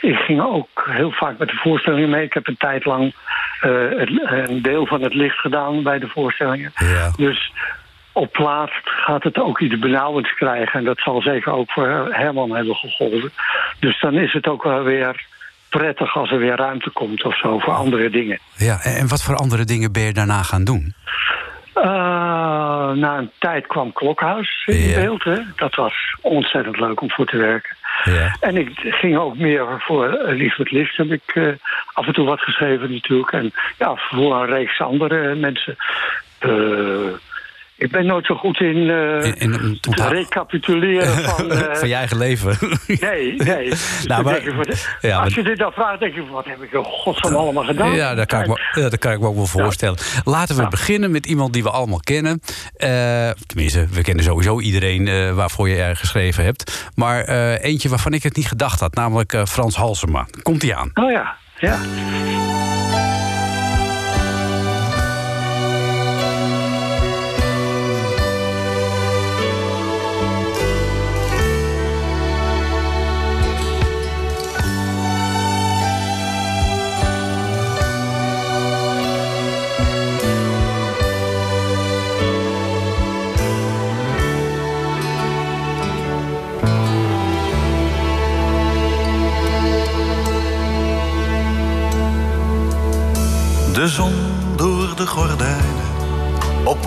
[0.00, 2.24] ik ging ook heel vaak met de voorstellingen mee.
[2.24, 3.14] Ik heb een tijd lang
[3.60, 4.10] eh, het,
[4.48, 6.72] een deel van het licht gedaan bij de voorstellingen.
[6.74, 7.12] Ja.
[7.16, 7.52] Dus
[8.12, 10.78] op plaats gaat het ook iets benauwends krijgen.
[10.78, 13.32] En dat zal zeker ook voor Herman hebben geholpen.
[13.80, 15.26] Dus dan is het ook wel weer
[15.68, 18.38] prettig als er weer ruimte komt of zo voor andere dingen.
[18.56, 20.94] Ja, en wat voor andere dingen ben je daarna gaan doen?
[21.74, 21.84] Uh,
[22.92, 25.24] na een tijd kwam Klokhuis in beeld.
[25.24, 25.38] Hè.
[25.56, 27.76] Dat was ontzettend leuk om voor te werken.
[28.40, 31.48] En ik ging ook meer voor uh, Liesbeth List heb ik eh,
[31.92, 33.32] af en toe wat geschreven natuurlijk.
[33.32, 35.76] En ja, voor een reeks andere mensen.
[36.38, 36.50] Eh,
[37.82, 41.50] ik ben nooit zo goed in, eh, In- in een te onthoud- recapituleren van...
[41.52, 42.56] eh, van je eigen leven.
[42.86, 43.72] Nee, nee.
[44.06, 44.40] Nou, maar-
[45.00, 47.94] ja, als je dit dan vraagt, denk je, wat heb ik in godsnaam allemaal gedaan?
[47.94, 49.98] Ja, dat kan, ik me, ja, dat kan ik me ook wel voorstellen.
[50.24, 52.40] Laten we beginnen met iemand die we allemaal kennen.
[52.76, 56.90] Eh, tenminste, we kennen sowieso iedereen eh, waarvoor je er geschreven hebt.
[56.94, 60.26] Maar eh, eentje waarvan ik het niet gedacht had, namelijk eh, Frans Halsema.
[60.42, 60.90] Komt hij aan?
[60.94, 61.78] Oh ja, ja.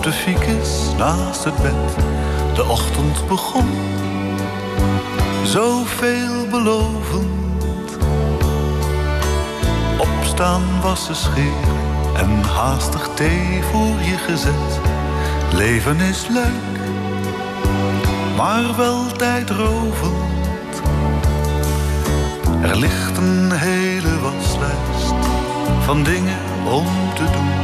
[0.06, 0.12] De
[0.96, 2.04] naast het bed.
[2.54, 3.68] De ochtend begon,
[5.44, 7.96] zo veelbelovend.
[9.98, 11.76] Opstaan, wassen, scheren
[12.16, 14.80] en haastig thee voor je gezet.
[15.52, 16.78] Leven is leuk,
[18.36, 20.82] maar wel tijdrovend.
[22.62, 25.14] Er ligt een hele waslijst
[25.84, 26.38] van dingen
[26.72, 27.54] om te doen.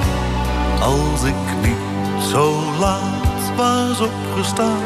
[0.80, 1.91] Als ik niet
[2.32, 4.82] zo laat was opgestaan.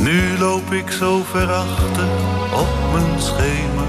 [0.00, 2.08] Nu loop ik zo ver achter
[2.52, 3.86] op mijn schema.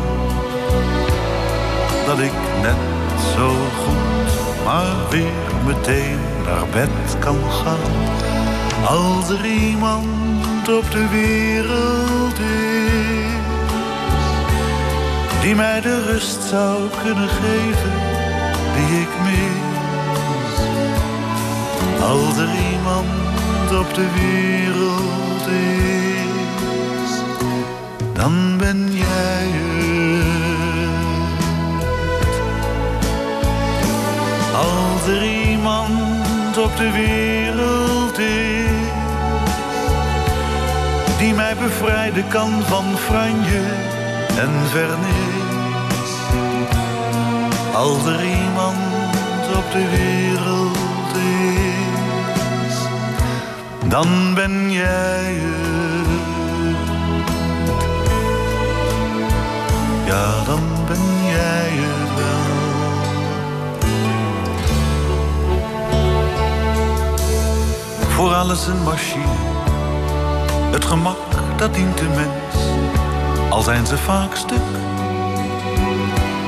[2.05, 2.75] Dat ik net
[3.35, 7.93] zo goed maar weer meteen naar bed kan gaan.
[8.87, 12.65] Als er iemand op de wereld is
[15.41, 17.91] die mij de rust zou kunnen geven
[18.75, 19.54] die ik mis.
[22.05, 27.11] Als er iemand op de wereld is,
[28.13, 30.25] dan ben jij het.
[34.55, 38.89] Als er iemand op de wereld is,
[41.17, 43.61] die mij bevrijden kan van franje
[44.37, 46.11] en vernis.
[47.73, 48.77] Als er iemand
[49.55, 50.84] op de wereld
[53.95, 56.07] dan ben jij het.
[60.05, 62.23] Ja, dan ben jij het.
[68.09, 69.23] Voor alles een machine,
[70.71, 71.17] het gemak
[71.57, 72.55] dat dient de mens
[73.49, 74.67] al zijn ze vaak stuk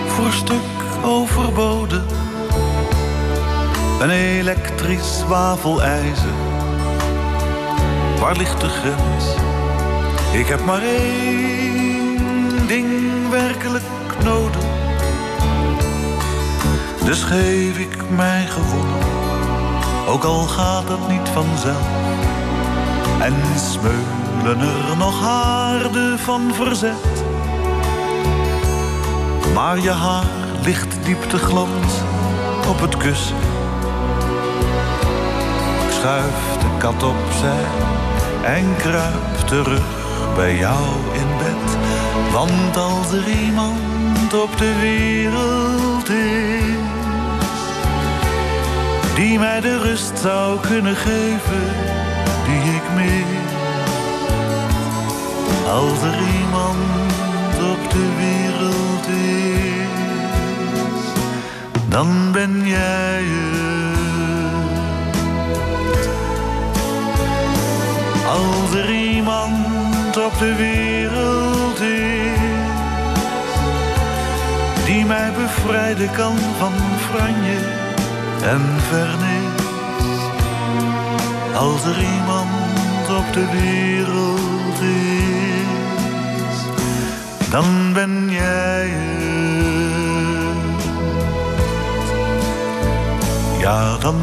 [0.07, 2.03] voor stuk overbodig.
[3.99, 6.46] Een elektrisch wafelijzer,
[8.19, 9.25] waar ligt de grens?
[10.31, 13.83] Ik heb maar één ding werkelijk
[14.23, 14.61] nodig.
[17.05, 19.07] Dus geef ik mij gewonnen,
[20.07, 21.87] ook al gaat dat niet vanzelf.
[23.19, 27.23] En smeulen er nog haarden van verzet.
[29.53, 30.25] Maar je haar
[30.63, 31.93] ligt diep te glans
[32.67, 33.35] op het kussen.
[35.85, 37.65] Ik schuif de kat opzij
[38.47, 39.85] en kruip terug
[40.35, 41.77] bij jou in bed.
[42.31, 46.57] Want als er iemand op de wereld is
[49.15, 51.63] die mij de rust zou kunnen geven
[52.45, 53.45] die ik mis.
[55.69, 59.87] Als er iemand op de wereld is,
[61.89, 62.96] dan ben jij
[68.77, 72.39] er iemand op de wereld is,
[74.85, 76.73] die mij bevrijden kan van
[77.09, 77.59] franje
[78.43, 79.65] en vernis.
[81.55, 86.57] Als er iemand op de wereld is,
[87.49, 88.89] dan ben jij.
[93.59, 94.15] Ja, dan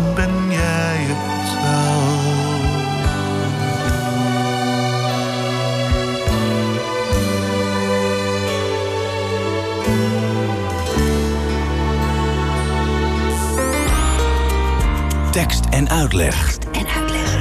[15.75, 16.57] en uitleg.
[16.73, 17.35] En uitleg.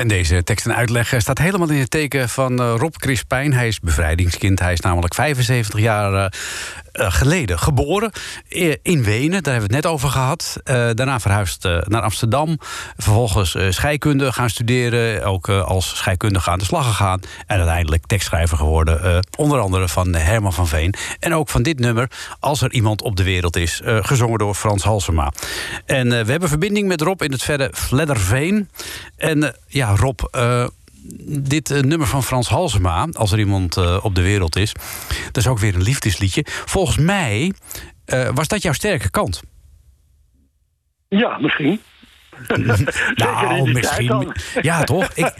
[0.00, 3.52] En deze tekst en uitleg staat helemaal in het teken van eh, Rob Crispijn.
[3.52, 4.60] Hij is bevrijdingskind.
[4.60, 6.30] Hij is namelijk 75 jaar eh, eh,
[6.92, 8.10] geleden geboren
[8.48, 9.42] eh, in Wenen.
[9.42, 10.60] Daar hebben we het net over gehad.
[10.64, 12.58] Eh, daarna verhuisd eh, naar Amsterdam.
[12.96, 15.24] Vervolgens eh, scheikunde gaan studeren.
[15.24, 17.20] Ook eh, als scheikundige aan de slag gegaan.
[17.46, 19.02] En uiteindelijk tekstschrijver geworden.
[19.02, 20.94] eh, onder andere van Herman van Veen.
[21.20, 23.80] En ook van dit nummer, Als er iemand op de wereld is.
[23.80, 25.32] eh, gezongen door Frans Halsema.
[25.86, 28.68] En eh, we hebben verbinding met Rob in het verre Vledderveen.
[29.16, 30.20] En eh, ja, Rob...
[31.26, 34.72] dit eh, nummer van Frans Halsema, als er iemand eh, op de wereld is,
[35.26, 36.44] dat is ook weer een liefdesliedje.
[36.46, 37.52] Volgens mij
[38.04, 39.42] eh, was dat jouw sterke kant.
[41.08, 41.80] Ja, misschien.
[43.14, 44.34] Tijd dan.
[44.60, 45.10] Ja, toch?
[45.14, 45.34] Ik,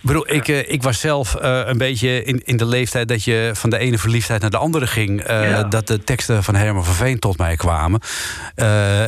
[0.00, 3.78] bedoel, ik, ik was zelf een beetje in, in de leeftijd dat je van de
[3.78, 5.26] ene verliefdheid naar de andere ging.
[5.26, 5.62] Ja.
[5.62, 8.00] Dat de teksten van Herman van Veen tot mij kwamen.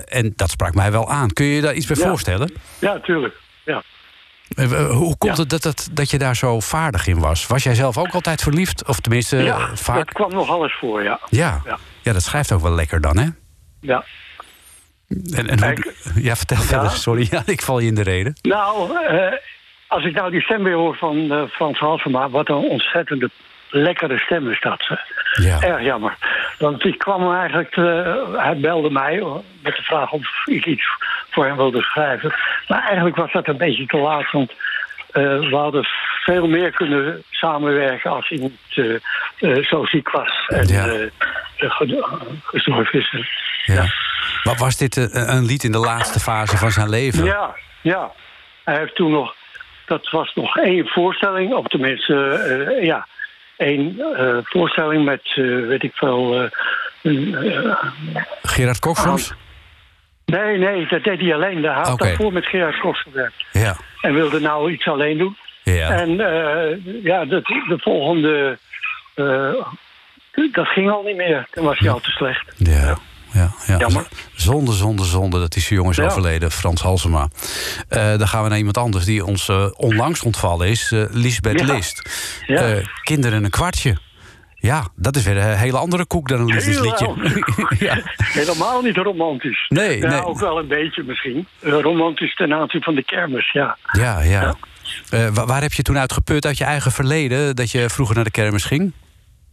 [0.06, 1.32] En dat sprak mij wel aan.
[1.32, 2.08] Kun je je daar iets bij Ja.
[2.08, 2.52] voorstellen?
[2.78, 3.34] Ja, tuurlijk.
[3.64, 3.82] Ja.
[4.48, 5.40] Eh, eh, Hoe komt Ja.
[5.42, 7.46] het dat, dat, dat je daar zo vaardig in was?
[7.46, 8.86] Was jij zelf ook altijd verliefd?
[8.88, 10.06] Of tenminste, ja, eh, dat vaak?
[10.12, 11.20] kwam nog alles voor, ja.
[11.30, 11.60] Ja.
[11.64, 11.78] Ja.
[12.02, 13.26] ja, dat schrijft ook wel lekker dan, hè?
[13.80, 14.04] ja.
[15.34, 16.90] En, en hoe- ja, vertel verder.
[16.90, 18.38] Sorry, ja, ik val je in de reden.
[18.42, 18.90] Nou,
[19.88, 22.28] als ik nou die stem weer hoor van eh, Frans Halsema...
[22.30, 23.30] wat een ontzettende
[23.70, 24.98] lekkere stem is dat.
[25.34, 25.60] Ja.
[25.60, 26.16] Erg jammer.
[26.58, 27.74] Want ik kwam eigenlijk...
[28.36, 29.18] hij belde mij
[29.62, 30.86] met de vraag of ik iets
[31.34, 32.34] voor hem wilde schrijven.
[32.68, 34.52] Maar eigenlijk was dat een beetje te laat, want...
[35.12, 35.84] eh, we hadden
[36.24, 38.58] veel meer kunnen samenwerken als hij niet
[39.40, 40.86] eh, eh, zo ziek was en Ja.
[40.86, 41.00] eh,
[41.56, 43.26] ge- gestorven is.
[43.64, 43.84] Ja.
[44.44, 47.24] Maar was dit eh, een lied in de laatste fase van zijn leven?
[47.24, 48.12] Ja, ja.
[48.64, 49.34] Hij heeft toen nog...
[49.86, 53.06] Dat was nog één voorstelling, of tenminste, eh, ja...
[53.56, 56.34] één eh, voorstelling met, eh, weet ik veel...
[56.34, 56.50] eh,
[57.02, 57.76] eh,
[58.42, 59.34] Gerard Kok soms?
[60.26, 61.62] Nee, nee, dat deed hij alleen.
[61.62, 62.04] Hij had Oké.
[62.04, 63.44] daarvoor met Gerard Koks gewerkt.
[63.52, 63.76] Ja.
[64.00, 65.36] En wilde nou iets alleen doen.
[65.62, 65.90] Ja.
[65.90, 68.58] En eh, ja, de, de volgende...
[69.14, 69.52] eh,
[70.52, 71.48] dat ging al niet meer.
[71.50, 72.52] Toen was hij al te slecht.
[72.56, 72.96] Ja.
[73.32, 73.76] Ja, ja.
[73.78, 74.06] Jammer.
[74.34, 76.04] Zonde, zonde, zonde dat die zo jong is Ja.
[76.04, 77.28] overleden, Frans Halsema.
[77.88, 81.62] Eh, dan gaan we naar iemand anders die ons onlangs ontvallen is, Lisbeth.
[81.62, 82.10] List.
[82.46, 82.80] Ja.
[83.02, 83.96] Kinderen een kwartje.
[84.64, 87.14] Ja, dat is weer een hele andere koek dan een liefdesliedje.
[87.86, 87.98] ja.
[88.16, 89.64] Helemaal niet romantisch.
[89.68, 90.24] Nee, ja, nee.
[90.24, 91.46] ook wel een beetje misschien.
[91.60, 93.76] Eh, romantisch ten aanzien van de kermis, ja.
[93.92, 94.54] Ja, ja.
[95.10, 98.14] Eh, wa- waar heb je toen uit geput uit je eigen verleden dat je vroeger
[98.14, 98.92] naar de kermis ging?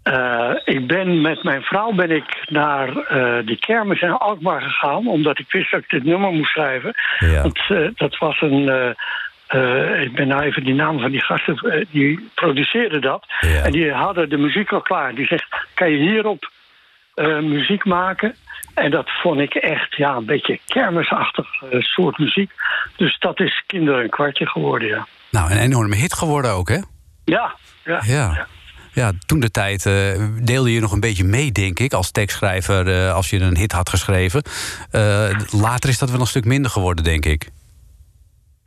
[0.03, 5.07] Eh, ik ben met mijn vrouw ben ik naar eh die kermis in Alkmaar gegaan,
[5.07, 6.93] omdat ik wist dat ik dit nummer moest schrijven.
[7.19, 7.41] Ja.
[7.41, 7.59] Want
[7.97, 8.95] dat was een.
[9.51, 13.25] Eh, ik ben nou even die naam van die gasten, eh, die produceerden dat.
[13.39, 13.63] Ja.
[13.63, 15.15] En die hadden de muziek al klaar.
[15.15, 16.51] Die zegt: kan je hierop
[17.13, 18.35] eh, muziek maken?
[18.73, 21.47] En dat vond ik echt ja, een beetje kermisachtig
[21.79, 22.51] soort muziek.
[22.95, 25.07] Dus dat is Kinderen een kwartje geworden, ja.
[25.31, 26.79] Nou, een enorme hit geworden ook, hè?
[27.25, 28.01] Ja, ja.
[28.03, 28.47] Ja.
[28.93, 29.83] Ja, toen de tijd
[30.43, 33.89] deelde je nog een beetje mee, denk ik, als tekstschrijver, als je een hit had
[33.89, 34.43] geschreven.
[35.51, 37.49] Later is dat wel een stuk minder geworden, denk ik.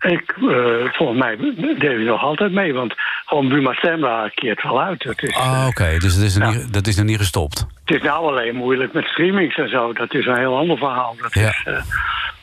[0.04, 1.36] Ik, eh, volgens mij
[1.78, 5.32] deed we nog altijd mee, want gewoon Buma Stemra keert wel uit.
[5.34, 6.50] Ah, oké, dus dat is, Ja.
[6.50, 7.66] niet, dat is nog niet gestopt.
[7.84, 9.92] het is nou alleen moeilijk met streamings en zo.
[9.92, 11.16] Dat is een heel ander verhaal.
[11.22, 11.48] Dat Ja.
[11.48, 11.82] is, eh,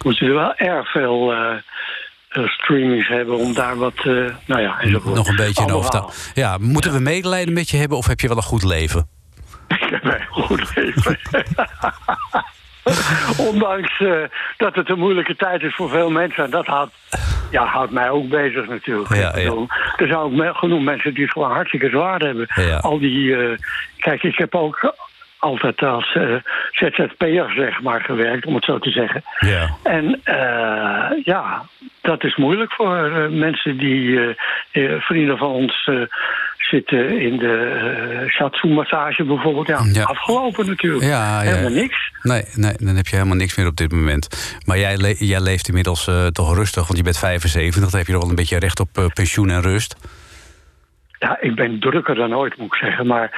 [0.04, 1.56] moet je er wel erg veel eh,
[2.30, 4.04] eh, streamings hebben om daar wat, eh,
[4.46, 5.16] nou ja, enzovoort.
[5.16, 6.32] Nog een beetje een Ander overtuig.
[6.34, 9.08] Ja, moeten we medelijden met je hebben of heb je wel een goed leven?
[9.68, 11.20] Ik heb een goed leven.
[13.50, 14.14] Ondanks eh,
[14.58, 16.44] dat het een moeilijke tijd is voor veel mensen.
[16.44, 16.92] En dat houdt,
[17.52, 19.16] ja, houdt mij ook bezig natuurlijk.
[19.16, 19.34] Ja,
[19.98, 22.48] Er zijn ook genoeg mensen die het gewoon hartstikke zwaar hebben.
[22.56, 22.78] Ja.
[22.78, 23.36] Al die...
[23.36, 23.58] eh,
[23.98, 24.94] kijk, ik heb ook
[25.42, 26.36] altijd als eh
[26.72, 29.24] ZZP'er zeg maar gewerkt, om het zo te zeggen.
[29.40, 29.70] Ja.
[29.84, 31.62] En eh, ja,
[32.02, 34.20] dat is moeilijk voor eh, mensen die,
[35.00, 35.90] vrienden van ons,
[36.58, 39.68] zitten in de shiatsu-massage bijvoorbeeld.
[39.68, 40.04] Ja, Ja.
[40.04, 41.04] afgelopen natuurlijk.
[41.04, 41.50] Ja, ja.
[41.50, 42.12] Helemaal niks.
[42.22, 44.56] Nee, nee, dan heb je helemaal niks meer op dit moment.
[44.66, 47.82] Maar jij, le- jij leeft inmiddels toch rustig, want je bent 75.
[47.90, 49.96] Dan heb je nog wel een beetje recht op pensioen en rust.
[51.20, 53.08] Ja, ik ben drukker dan ooit, moet ik zeggen.
[53.08, 53.30] Maar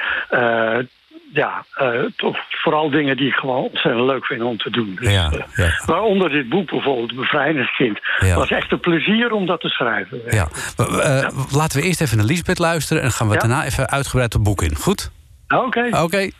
[1.34, 4.96] ja, eh, toch vooral dingen die ik gewoon ontzettend leuk vind om te doen.
[5.00, 5.82] Dus, Ja, eh, ja.
[5.86, 7.98] Waaronder dit boek bijvoorbeeld, Bevrijdingskind.
[8.20, 8.34] Ja.
[8.36, 10.20] was echt een plezier om dat te schrijven.
[10.30, 10.48] Ja.
[10.76, 13.02] Eh, Laten we eerst even naar Lisbeth luisteren...
[13.02, 13.40] en dan gaan we Ja.
[13.40, 14.74] daarna even uitgebreid het boek in.
[14.76, 15.10] Goed?
[15.48, 15.88] Oké.
[16.02, 16.30] Oké.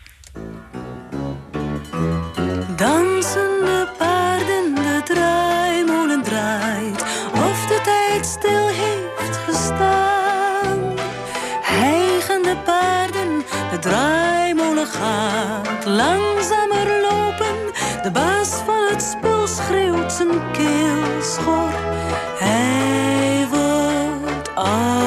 [2.77, 7.03] Dansende paarden, de draaimolen draait,
[7.35, 9.14] of de tijd stil heeft
[15.85, 17.57] langzamer lopen.
[18.03, 21.73] De baas van het spul schreeuwt zijn keel schor.
[22.39, 25.04] Hij wordt ouder.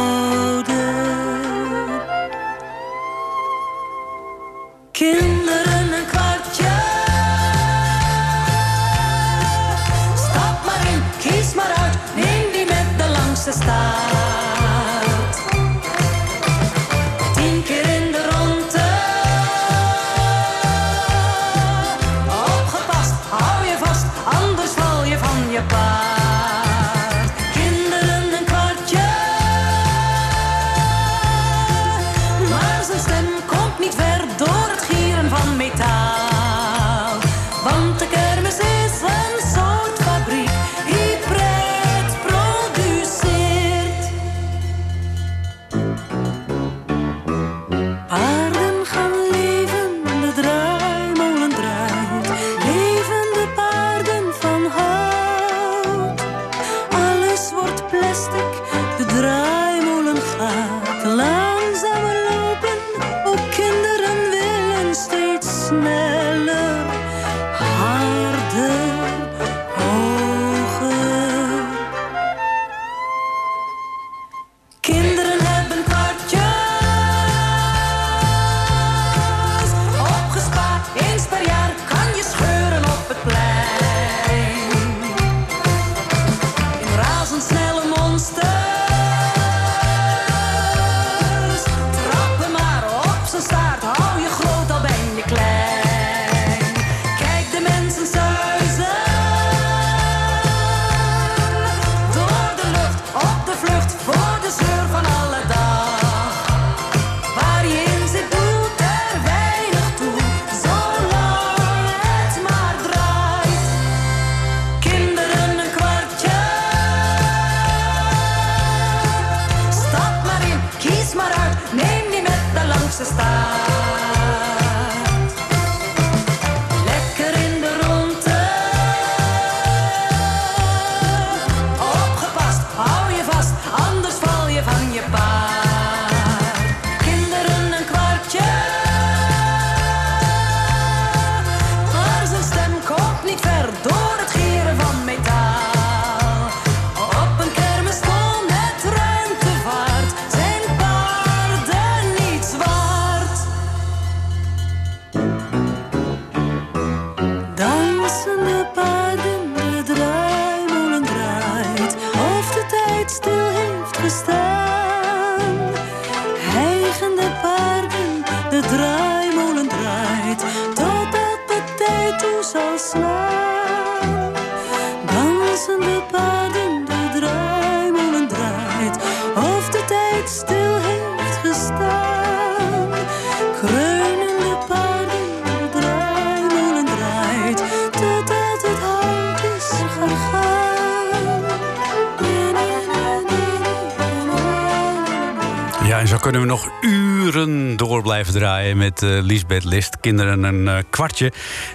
[198.78, 200.00] Met eh Lisbeth List.
[200.00, 201.32] Kinderen een eh, kwartje.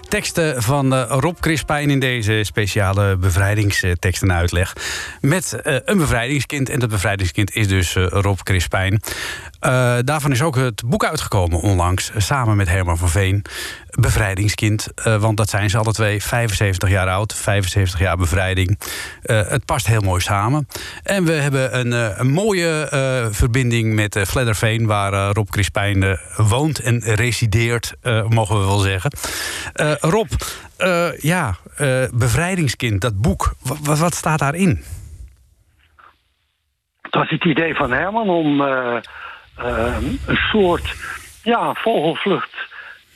[0.08, 4.72] Teksten van eh, Rob Crispijn in deze speciale bevrijdingstekst en uitleg.
[5.20, 6.68] Met een bevrijdingskind.
[6.68, 9.00] En dat bevrijdingskind is dus Rob Crispijn.
[9.62, 12.12] Eh, daarvan is ook het boek uitgekomen onlangs.
[12.16, 13.44] Samen met Herman van Veen.
[13.90, 14.88] Bevrijdingskind.
[14.94, 16.22] Eh, want dat zijn ze alle twee.
[16.22, 17.34] 75 jaar oud.
[17.34, 18.78] 75 jaar bevrijding.
[19.22, 20.68] Eh, het past heel mooi samen.
[21.02, 22.88] En we hebben een, een mooie
[23.32, 24.86] verbinding met Vledderveen...
[24.86, 27.94] waar Rob Crispijn woont en resideert,
[28.28, 29.12] mogen we wel zeggen.
[30.00, 30.28] Rob,
[31.20, 31.56] ja,
[32.14, 33.54] Bevrijdingskind, dat boek.
[33.62, 34.84] Wa- wa- wat staat daarin?
[37.02, 38.62] Het was het idee van Herman om
[39.56, 40.94] een soort
[41.42, 42.70] ja, vogelvlucht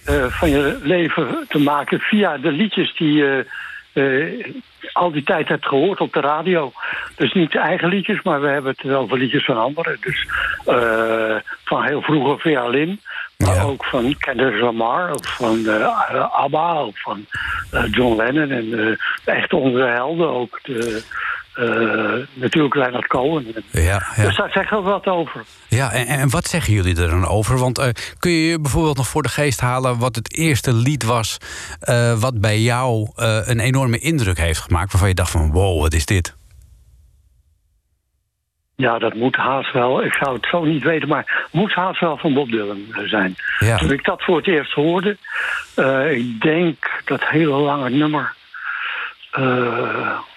[0.04, 3.46] eh, van je leven te maken via de liedjes die je
[3.92, 4.52] eh,
[4.92, 6.72] al die tijd hebt gehoord op de radio.
[7.16, 9.96] Dus niet eigen liedjes, maar we hebben het wel over liedjes van anderen.
[10.00, 10.26] Dus
[10.64, 13.00] eh, van heel vroeger via Lin,
[13.36, 13.62] Maar Ja.
[13.62, 15.68] ook van Kendrick Lamar, of van
[16.30, 17.26] ABBA, of van
[17.90, 18.50] John Lennon.
[18.50, 20.60] En echt onze helden ook.
[20.62, 21.02] De,
[22.34, 23.46] natuurlijk Leonard Cohen.
[23.70, 23.82] Ja,
[24.16, 24.22] ja.
[24.22, 25.44] Dus daar zeggen we wat over.
[25.68, 27.58] Ja, en, en wat zeggen jullie er dan over?
[27.58, 27.88] Want eh,
[28.18, 31.38] kun je je bijvoorbeeld nog voor de geest halen wat het eerste lied was
[31.80, 35.80] eh, wat bij jou eh, een enorme indruk heeft gemaakt, waarvan je dacht van wow,
[35.80, 36.34] wat is dit?
[38.76, 40.04] Ja, dat moet haast wel.
[40.04, 43.34] Ik zou het zo niet weten, maar moet haast wel van Bob Dylan eh, zijn.
[43.58, 43.76] Ja.
[43.76, 45.16] Toen ik dat voor het eerst hoorde,
[45.74, 48.45] eh, ik denk dat hele lange nummer, eh,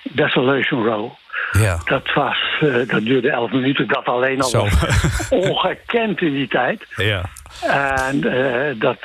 [0.03, 1.11] Desolation Row.
[1.51, 1.77] Ja.
[1.85, 4.61] Dat, was, eh, dat duurde elf minuten, dat alleen al Zo.
[4.63, 6.85] was ongekend in die tijd.
[6.95, 7.21] Ja.
[8.07, 8.97] En eh, dat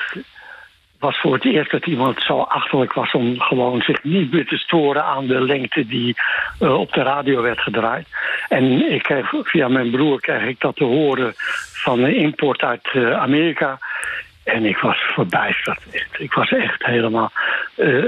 [0.98, 4.56] was voor het eerst dat iemand zo achterlijk was om gewoon zich niet meer te
[4.56, 6.16] storen aan de lengte die
[6.58, 8.06] eh, op de radio werd gedraaid.
[8.48, 11.32] En ik kreeg, via mijn broer kreeg ik dat te horen
[11.72, 13.78] van de import uit eh, Amerika.
[14.44, 15.80] En ik was verbijsterd.
[16.18, 17.32] Ik was echt helemaal.
[17.74, 18.04] eh,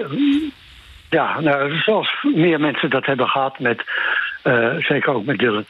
[1.10, 3.84] ja, nou, zoals meer mensen dat hebben gehad met,
[4.42, 5.64] eh, zeker ook met Dylan,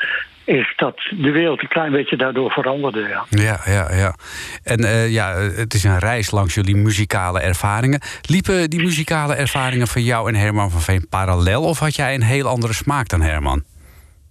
[0.45, 3.01] is dat de wereld een klein beetje daardoor veranderde.
[3.01, 3.25] Ja.
[3.31, 4.15] Ja, ja, ja.
[4.63, 8.01] En eh, ja, het is een reis langs jullie muzikale ervaringen.
[8.23, 11.63] Liepen die muzikale ervaringen van jou en Herman van Veen parallel?
[11.63, 13.65] Of had jij een heel andere smaak dan Herman?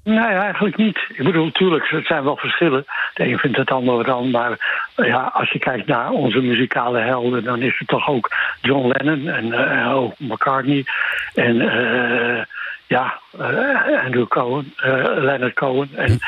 [0.05, 0.97] Nee, eigenlijk niet.
[1.07, 2.85] Ik bedoel, natuurlijk, er zijn wel verschillen.
[3.13, 4.31] De een vindt het ander dan.
[4.31, 4.57] Maar
[4.95, 8.31] ja, als je kijkt naar onze muzikale helden, dan is het toch ook
[8.61, 10.85] John Lennon en eh, ook McCartney.
[11.33, 12.43] En eh,
[12.87, 14.73] ja, eh, Andrew Cohen,
[15.15, 15.89] Leonard Cohen.
[15.95, 16.19] En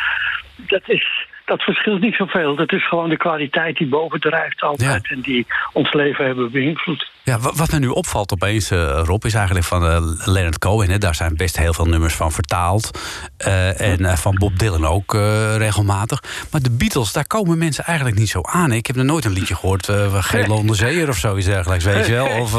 [0.56, 1.28] dat is.
[1.48, 2.56] Dat verschilt niet zoveel.
[2.56, 5.08] Dat is gewoon de kwaliteit die bovendrijft altijd.
[5.12, 7.12] En die ons leven hebben beïnvloed.
[7.24, 10.90] Ja, wa- wat me nu opvalt opeens, eh, Rob, is eigenlijk van eh, Leonard Cohen.
[10.90, 13.00] Hè, daar zijn best heel veel nummers van vertaald.
[13.38, 15.14] Eh, en van Bob Dylan ook
[15.58, 16.24] regelmatig.
[16.52, 18.72] Maar de Beatles, daar komen mensen eigenlijk niet zo aan.
[18.72, 22.14] Ik heb nog nooit een liedje gehoord van Gele Onderzeeër of zoiets dergelijks, weet je
[22.14, 22.26] wel.
[22.42, 22.58] Of,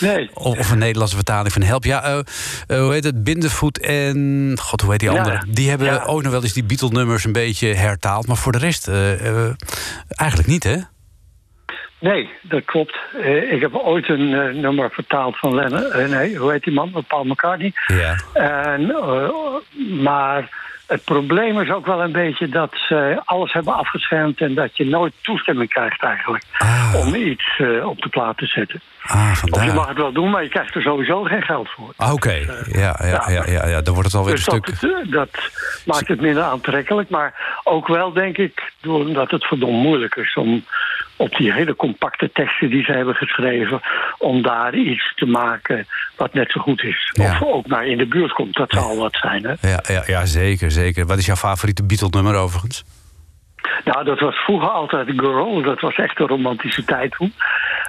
[0.00, 0.30] Nee.
[0.34, 1.84] of, of een Nederlandse vertaling van Help.
[1.84, 2.22] Ja,
[2.66, 3.24] hoe heet het?
[3.24, 4.56] Bindervoet en...
[4.62, 5.42] God, hoe heet die Ja, andere?
[5.48, 6.02] Die hebben ja.
[6.06, 8.25] ook nog wel eens die Beatle-nummers een beetje hertaald.
[8.26, 9.52] Maar voor de rest eh, eh,
[10.08, 10.76] eigenlijk niet, hè?
[11.98, 12.98] Nee, dat klopt.
[13.22, 16.10] Eh, ik heb ooit een nummer vertaald van Lennon.
[16.10, 17.04] nee, hoe heet die man?
[17.08, 17.72] Paul McCartney.
[17.86, 18.16] Ja.
[18.32, 18.86] En,
[20.02, 20.48] maar
[20.86, 24.86] het probleem is ook wel een beetje dat ze alles hebben afgeschermd en dat je
[24.86, 26.94] nooit toestemming krijgt eigenlijk Ah.
[26.98, 28.80] om iets eh, op de plaat te zetten.
[29.02, 29.74] Ah, Of je vandaar.
[29.74, 31.92] mag het wel doen, maar je krijgt er sowieso geen geld voor.
[31.96, 32.32] Ah, Oké,
[32.66, 34.90] ja, ja, ja, ja, ja, dan wordt het alweer Dus een dat, stuk...
[34.90, 35.28] eh, dat
[35.84, 37.08] maakt het minder aantrekkelijk.
[37.08, 40.64] Maar ook wel, denk ik, doordat het verdomd moeilijk is om
[41.16, 43.80] op die hele compacte teksten die ze hebben geschreven,
[44.18, 45.86] om daar iets te maken
[46.16, 47.10] wat net zo goed is.
[47.12, 47.30] Ja.
[47.30, 48.56] Of ook maar in de buurt komt.
[48.56, 49.44] Dat zal wat zijn.
[49.44, 49.68] Hè?
[49.68, 51.06] Ja, ja, ja, zeker, zeker.
[51.06, 52.84] Wat is jouw favoriete Beatle-nummer overigens?
[53.84, 55.62] Nou, dat was vroeger altijd Girl.
[55.62, 57.32] Dat was echt een romantische tijd toen.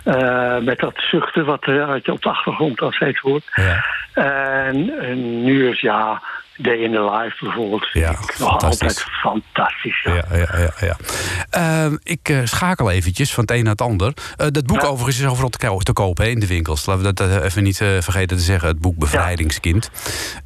[0.03, 3.43] Eh, met dat zuchten wat, wat je op de achtergrond al steeds hoort.
[3.55, 3.85] Ja.
[4.13, 6.21] En, en nu is ja,
[6.57, 7.89] Day in the Life bijvoorbeeld.
[7.93, 8.81] Ja, nog fantastisch.
[8.81, 10.01] altijd fantastisch.
[10.03, 10.13] Ja.
[10.13, 10.71] Ja, ja, ja.
[10.79, 10.95] ja.
[11.49, 14.13] Ehm, ik eh, schakel eventjes van het een naar het ander.
[14.35, 14.87] Eh, dat boek Ja.
[14.87, 16.85] overigens is overal te, ko- te kopen hè, in de winkels.
[16.85, 18.67] Laten we dat eh, even niet vergeten te zeggen.
[18.67, 19.89] Het boek Bevrijdingskind.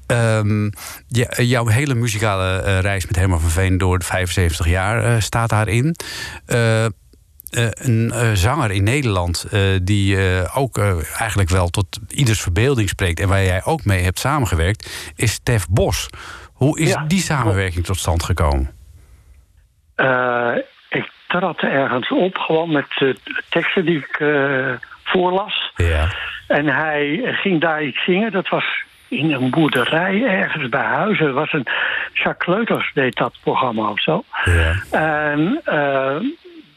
[0.08, 0.66] Ehm,
[1.08, 5.50] ja, eh, jouw hele muzikale reis met Herman van Veen door de 75 jaar staat
[5.50, 5.96] daarin.
[7.52, 10.18] Eh, een eh, zanger in Nederland eh, die
[10.56, 10.78] ook
[11.18, 13.20] eigenlijk wel tot ieders verbeelding spreekt...
[13.20, 16.10] en waar jij ook mee hebt samengewerkt, is Stef Bos.
[16.54, 17.04] Hoe is Ja.
[17.08, 18.70] die samenwerking tot stand gekomen?
[20.90, 23.16] Ik trad ergens op, gewoon met
[23.50, 24.24] teksten die ik
[25.04, 25.72] voorlas.
[25.76, 26.08] Ja.
[26.48, 28.32] En hij ging daar iets zingen.
[28.32, 28.66] Dat was
[29.08, 31.34] in een boerderij ergens bij huizen.
[31.34, 31.68] Was een
[32.14, 34.24] Jacques Kleuters deed dat programma of zo.
[34.46, 34.74] Ja.
[34.92, 35.62] En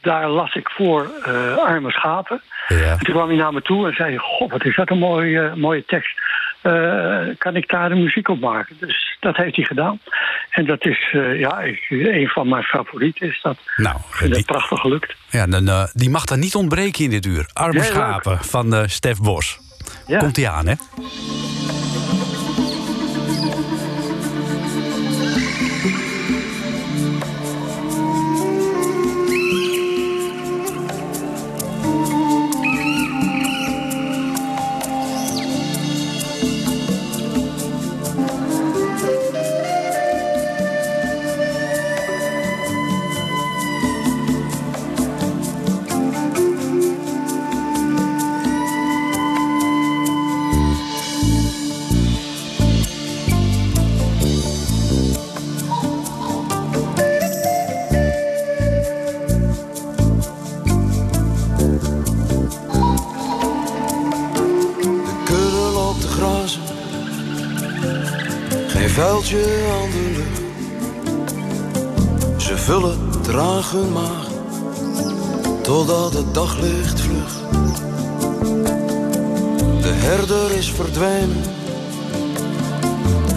[0.05, 2.41] daar las ik voor eh, Arme Schapen.
[2.69, 2.77] Ja.
[2.77, 5.53] En toen kwam hij naar me toe en zei: God, wat is dat een mooie,
[5.57, 6.23] mooie tekst.
[6.61, 8.77] Eh, kan ik daar de muziek op maken?
[8.81, 10.01] Dus dat heeft hij gedaan.
[10.51, 13.29] En dat is eh, ja, ik, een van mijn favorieten.
[13.29, 13.59] Is dat.
[13.77, 15.15] Nou, vind die, het prachtig gelukt.
[15.31, 17.51] ja, dan, eh, die mag dan niet ontbreken in dit uur.
[17.53, 19.59] Arme schapen van eh, Stef Bos.
[20.07, 20.19] Ja.
[20.19, 20.75] Komt hij aan, hè?
[72.65, 74.29] Vullen traag hun maag,
[75.63, 77.41] totdat het daglicht vlucht.
[79.83, 81.43] De herder is verdwenen,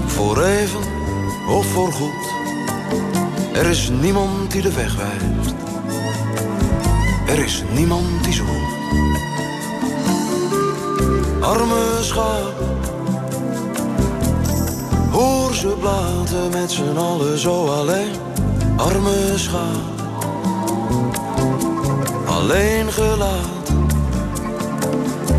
[0.05, 0.81] voor even
[1.49, 2.31] of voor goed.
[3.53, 5.55] Er is niemand die de weg wijst,
[7.25, 8.49] er is niemand die zoekt.
[11.41, 12.79] Arme schapen,
[15.11, 18.26] hoor ze blaten met z'n allen zo alleen.
[18.77, 20.05] Arme schapen,
[22.25, 23.87] alleen gelaten.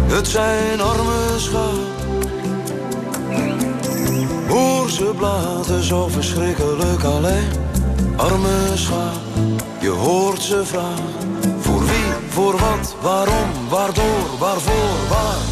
[0.06, 1.96] Het zijn arme schapen.
[4.48, 7.50] Hoor ze blaten zo verschrikkelijk alleen.
[8.16, 9.20] Arme schaap,
[9.80, 11.60] je hoort ze vragen.
[11.60, 15.47] Voor wie, voor wat, waarom, waardoor, waarvoor, waarheen.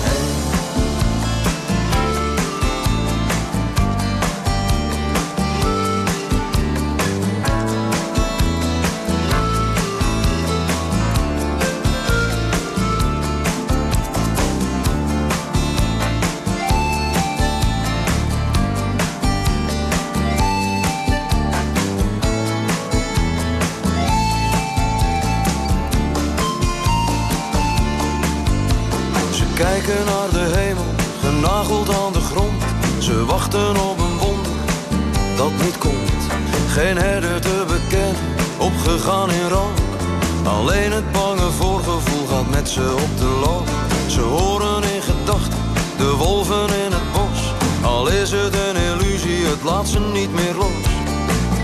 [42.77, 43.69] Ze op de loop.
[44.07, 45.59] Ze horen in gedachten
[45.97, 47.41] de wolven in het bos.
[47.83, 50.85] Al is het een illusie, het laat ze niet meer los.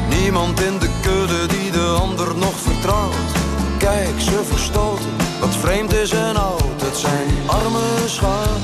[0.08, 3.30] Niemand in de kudde die de ander nog vertrouwt.
[3.78, 5.10] Kijk, ze verstoten
[5.40, 6.80] wat vreemd is en oud.
[6.82, 8.62] Het zijn arme schapen.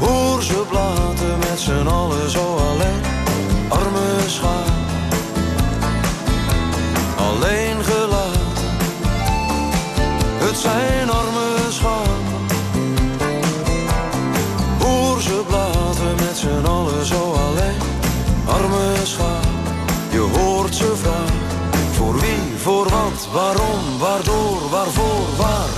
[0.00, 3.02] Hoor ze blaten met z'n allen zo alleen.
[3.68, 4.74] Arme schapen.
[7.16, 7.66] Alleen.
[10.56, 12.46] Het zijn arme schapen.
[14.78, 17.80] Hoor ze blaten met z'n allen zo alleen.
[18.46, 19.44] Arme schaap,
[20.10, 21.92] je hoort ze vragen.
[21.92, 25.75] Voor wie, voor wat, waarom, waardoor, waarvoor, waarheen.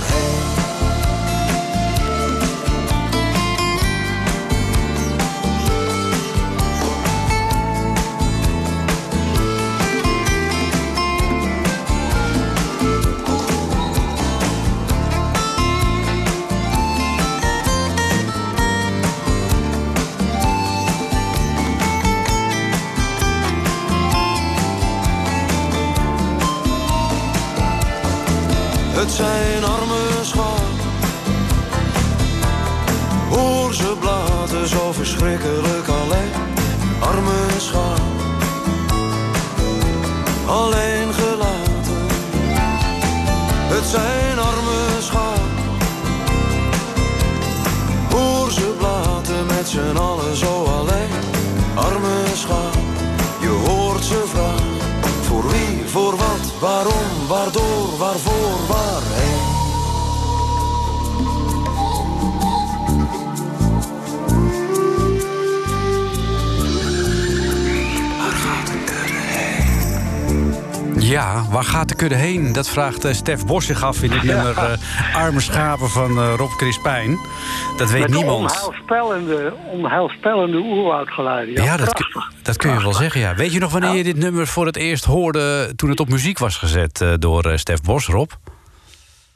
[34.67, 36.31] Zo verschrikkelijk alleen.
[36.99, 38.03] Arme schapen.
[40.47, 42.07] Alleen gelaten.
[43.73, 45.67] Het zijn arme schapen.
[48.09, 51.09] Hoor ze blaten met z'n allen zo alleen.
[51.75, 52.81] Arme schapen.
[53.39, 54.77] Je hoort ze vragen.
[55.21, 59.08] Voor wie, voor wat, waarom, waardoor, waarvoor, waarheen.
[71.09, 72.53] Ja, waar gaat de kudde heen?
[72.53, 76.33] Dat vraagt eh, Stef Bos zich af in dit nummer eh, Arme Schapen van eh,
[76.37, 77.17] Rob Crispijn.
[77.77, 78.37] Dat weet Met niemand.
[78.61, 81.53] onheilspellende, onheilspellende oerwoudgeluiden.
[81.53, 83.35] Ja, Ja, dat, kun- dat kun je wel zeggen, ja.
[83.35, 85.73] Weet je nog wanneer je dit nummer voor het eerst hoorde...
[85.75, 88.31] toen het op muziek was gezet door Stef Bos, Rob?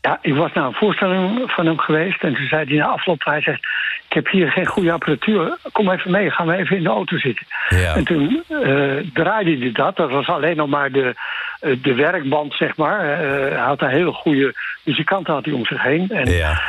[0.06, 2.24] Ja, ik was naar een voorstelling van hem geweest.
[2.24, 3.64] En toen zei hij na afloop, hij zegt...
[4.08, 5.58] ik heb hier geen goede apparatuur.
[5.72, 7.46] Kom even mee, gaan we even in de auto zitten.
[7.70, 7.96] Ja.
[7.96, 9.96] En toen eh, draaide hij dat.
[9.96, 11.16] Dat was alleen nog maar de,
[11.60, 13.00] eh, de werkband, zeg maar.
[13.00, 16.10] Eh, hij had een hele goede muzikanten had hij om zich heen.
[16.10, 16.62] En Ja.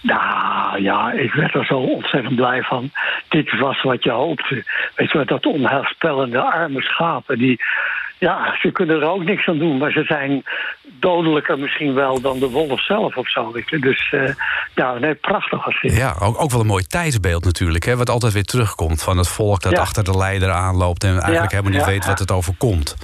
[0.00, 2.90] Nou ja, ik werd er zo ontzettend blij van.
[3.28, 4.64] Dit was wat je hoopte.
[4.94, 7.38] Weet je wat, dat onheilspellende arme schapen.
[7.38, 7.60] Die,
[8.28, 9.78] ja, ze kunnen er ook niks aan doen.
[9.78, 10.42] Maar ze zijn
[10.82, 13.52] dodelijker misschien wel dan de wolf zelf of zo.
[13.52, 13.78] Weet je.
[13.78, 14.34] Dus eh,
[14.74, 15.96] ja, nee, prachtig was dit.
[15.96, 17.84] Ja, ook, ook wel een mooi tijdsbeeld natuurlijk.
[17.84, 19.80] Hè, wat altijd weer terugkomt van het volk dat Ja.
[19.80, 21.04] achter de leider aanloopt...
[21.04, 22.96] en eigenlijk Ja, helemaal niet ja, weet wat het overkomt.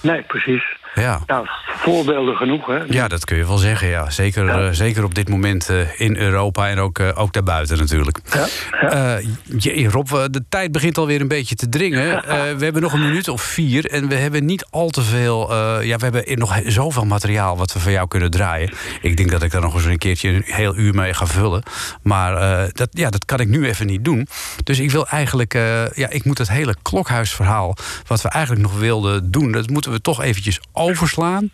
[0.00, 0.64] Nee, precies.
[0.94, 1.20] Ja.
[1.26, 2.66] ja, voorbeelden genoeg.
[2.66, 2.78] Hè?
[2.88, 3.88] Ja, dat kun je wel zeggen.
[3.88, 4.10] Ja.
[4.10, 4.66] Zeker, Ja.
[4.66, 8.18] eh, zeker op dit moment eh, in Europa en ook, eh, ook daarbuiten natuurlijk.
[8.32, 8.46] Ja,
[8.80, 9.20] ja.
[9.58, 12.22] Jee, Rob, de tijd begint alweer een beetje te dringen.
[12.58, 15.54] We hebben nog een minuut of vier en we hebben niet al te veel...
[15.82, 18.72] ja, we hebben nog zoveel materiaal wat we van jou kunnen draaien.
[19.00, 21.62] Ik denk dat ik daar nog eens een keertje een heel uur mee ga vullen.
[22.02, 22.32] Maar
[22.72, 24.26] dat, ja, dat kan ik nu even niet doen.
[24.64, 25.52] Dus ik wil eigenlijk...
[25.94, 27.76] ja, ik moet het hele klokhuisverhaal...
[28.06, 29.52] wat we eigenlijk nog wilden doen...
[29.52, 31.50] dat moeten we toch eventjes overslaan.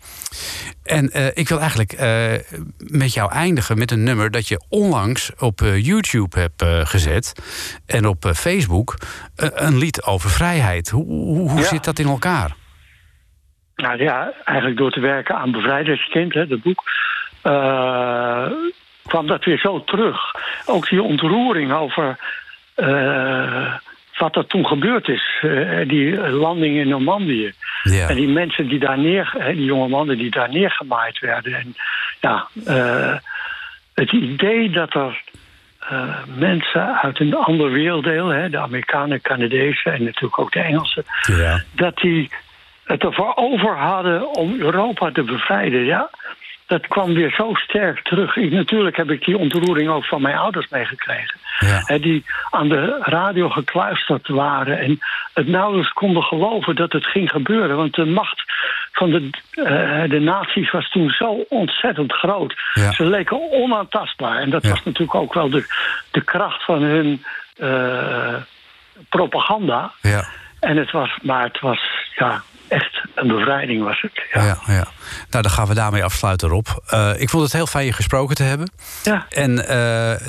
[0.83, 2.33] En eh, ik wil eigenlijk eh,
[2.77, 7.33] met jou eindigen met een nummer dat je onlangs op eh, YouTube hebt gezet.
[7.85, 8.97] En op Facebook.
[9.35, 10.89] een lied over vrijheid.
[10.89, 11.65] Hoe, hoe, hoe Ja.
[11.65, 12.55] zit dat in elkaar?
[13.75, 16.83] Nou ja, eigenlijk door te werken aan Bevrijdingskind, hè, het boek,
[19.05, 20.17] kwam dat weer zo terug.
[20.65, 22.17] Ook die ontroering over
[24.19, 25.37] wat er toen gebeurd is.
[25.41, 27.53] eh, die landing in Normandië.
[27.83, 28.07] Ja.
[28.09, 31.53] En die mensen die daar neer, hè, die jonge mannen die daar neergemaaid werden.
[31.53, 31.75] En
[32.21, 33.15] ja, eh,
[33.93, 35.21] het idee dat er
[35.89, 41.03] eh, mensen uit een ander werelddeel, hè, de Amerikanen, Canadezen en natuurlijk ook de Engelsen,
[41.37, 41.61] Ja.
[41.71, 42.29] dat die
[42.83, 45.85] het ervoor over hadden om Europa te bevrijden.
[45.85, 46.09] Ja,
[46.69, 48.35] dat kwam weer zo sterk terug.
[48.35, 51.37] Ik, natuurlijk heb ik die ontroering ook van mijn ouders meegekregen.
[51.59, 51.81] Ja.
[51.85, 54.99] Hè, die aan de radio gekluisterd waren en
[55.33, 57.75] het nauwelijks konden geloven dat het ging gebeuren.
[57.77, 58.43] Want de macht
[58.91, 62.53] van de, eh, de nazi's was toen zo ontzettend groot.
[62.73, 62.91] Ja.
[62.91, 64.37] Ze leken onaantastbaar.
[64.37, 64.69] En dat Ja.
[64.69, 65.65] was natuurlijk ook wel de,
[66.11, 67.23] de kracht van hun
[67.57, 68.35] eh,
[69.09, 69.91] propaganda.
[70.01, 70.23] Ja.
[70.59, 71.79] En het was, maar het was
[72.15, 74.11] ja, echt een bevrijding was het.
[74.33, 74.43] Ja.
[74.43, 74.87] Ja, ja.
[75.29, 76.67] Nou, dan gaan we daarmee afsluiten, Rob.
[76.87, 78.71] Eh, ik vond het heel fijn je gesproken te hebben.
[79.03, 79.25] Ja.
[79.29, 79.77] En eh,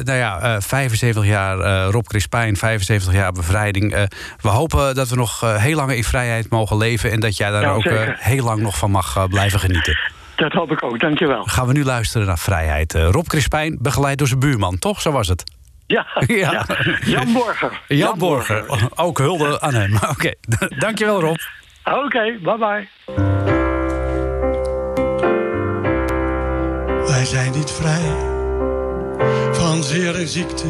[0.05, 4.09] nou ja, eh, 75 jaar Rob Crispijn, 75 jaar bevrijding.
[4.41, 7.11] We hopen dat we nog heel lang in vrijheid mogen leven...
[7.11, 9.99] en dat jij daar Ja, ook heel lang nog van mag blijven genieten.
[10.37, 11.45] Dat hoop ik ook, dankjewel.
[11.45, 12.93] Gaan we nu luisteren naar Vrijheid.
[12.93, 15.01] Rob Crispijn, begeleid door zijn buurman, toch?
[15.01, 15.45] Zo was het.
[15.91, 16.53] Ja, Ja.
[16.53, 16.67] ja.
[17.01, 17.81] Jan Borger.
[17.89, 18.65] Jan Borger.
[18.95, 19.97] Ook hulde aan hem.
[20.15, 20.35] Oké,
[20.79, 21.39] dankjewel Rob.
[21.91, 22.89] Oké, bye bye.
[27.07, 28.17] Wij zijn niet vrij
[29.53, 30.67] van zeer en ziekte.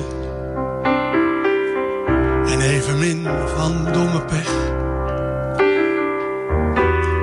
[2.46, 4.52] En evenmin van domme pech.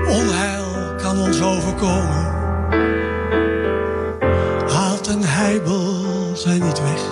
[0.08, 2.26] Onheil kan ons overkomen.
[4.70, 7.04] Haat en heibel zijn niet weg.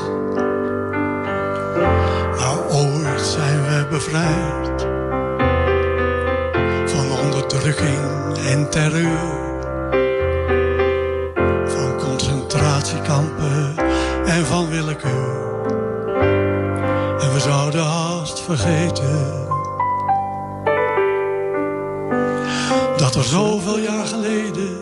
[2.39, 4.64] Maar ooit zijn we bevrijd
[7.65, 9.53] en terreur
[11.65, 13.73] van concentratiekampen
[14.25, 15.63] en van willekeur.
[17.19, 19.47] En we zouden haast vergeten
[22.97, 24.77] dat er zoveel jaar geleden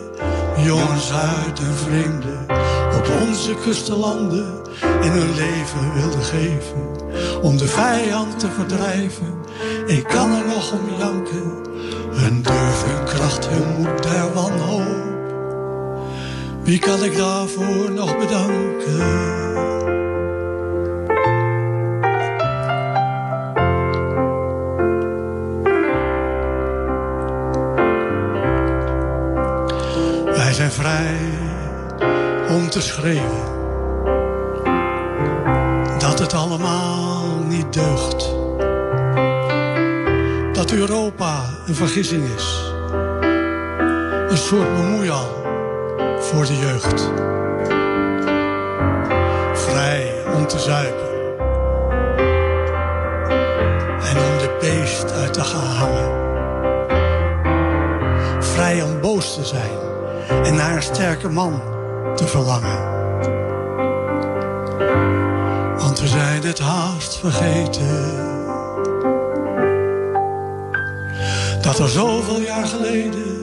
[0.56, 2.46] jongens uit en vreemden
[2.96, 4.62] op onze kustenlanden
[5.02, 6.86] en hun leven wilden geven
[7.42, 9.34] om de vijand te verdrijven.
[9.86, 11.52] Ik kan er nog om janken,
[12.10, 12.63] hun durf,
[13.24, 14.82] hun kracht, hun moed der wanhoop.
[16.62, 18.98] Wie kan ik daarvoor nog bedanken?
[30.24, 31.16] Wij zijn vrij
[32.48, 33.52] om te schreeuwen
[35.98, 38.32] dat het allemaal niet deugt.
[40.52, 42.63] Dat Europa een vergissing is,
[44.44, 45.28] soort bemoeial
[46.18, 47.10] voor de jeugd.
[49.54, 51.08] Vrij om te zuipen.
[54.00, 56.12] En om de beest uit te gaan hangen.
[58.42, 59.78] Vrij om boos te zijn
[60.44, 61.62] en naar een sterke man
[62.14, 62.92] te verlangen.
[65.78, 68.22] Want we zijn het haast vergeten.
[71.62, 73.33] Dat er zoveel jaar geleden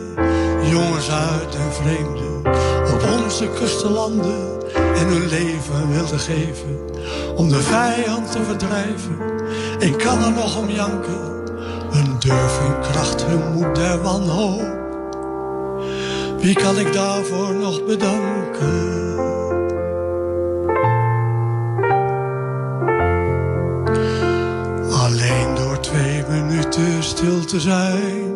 [0.72, 2.38] jongens uit en vreemden
[2.94, 6.80] op onze kustenlanden en hun leven wilden geven
[7.36, 9.18] om de vijand te verdrijven.
[9.80, 11.44] Ik kan er nog om janken,
[11.90, 14.80] hun durf, hun kracht, hun moed der wanhoop.
[16.38, 19.20] Wie kan ik daarvoor nog bedanken?
[24.92, 28.31] Alleen door twee minuten stil te zijn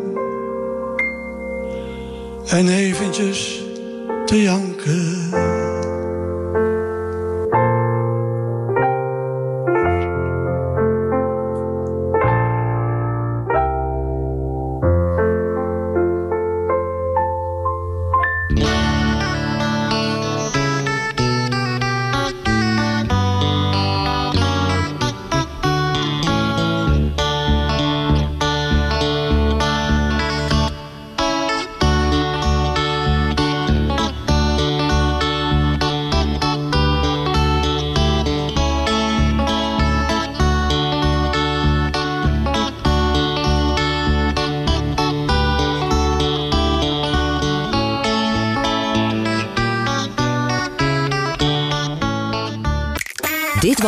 [2.46, 3.62] en eventjes
[4.26, 5.25] te janken.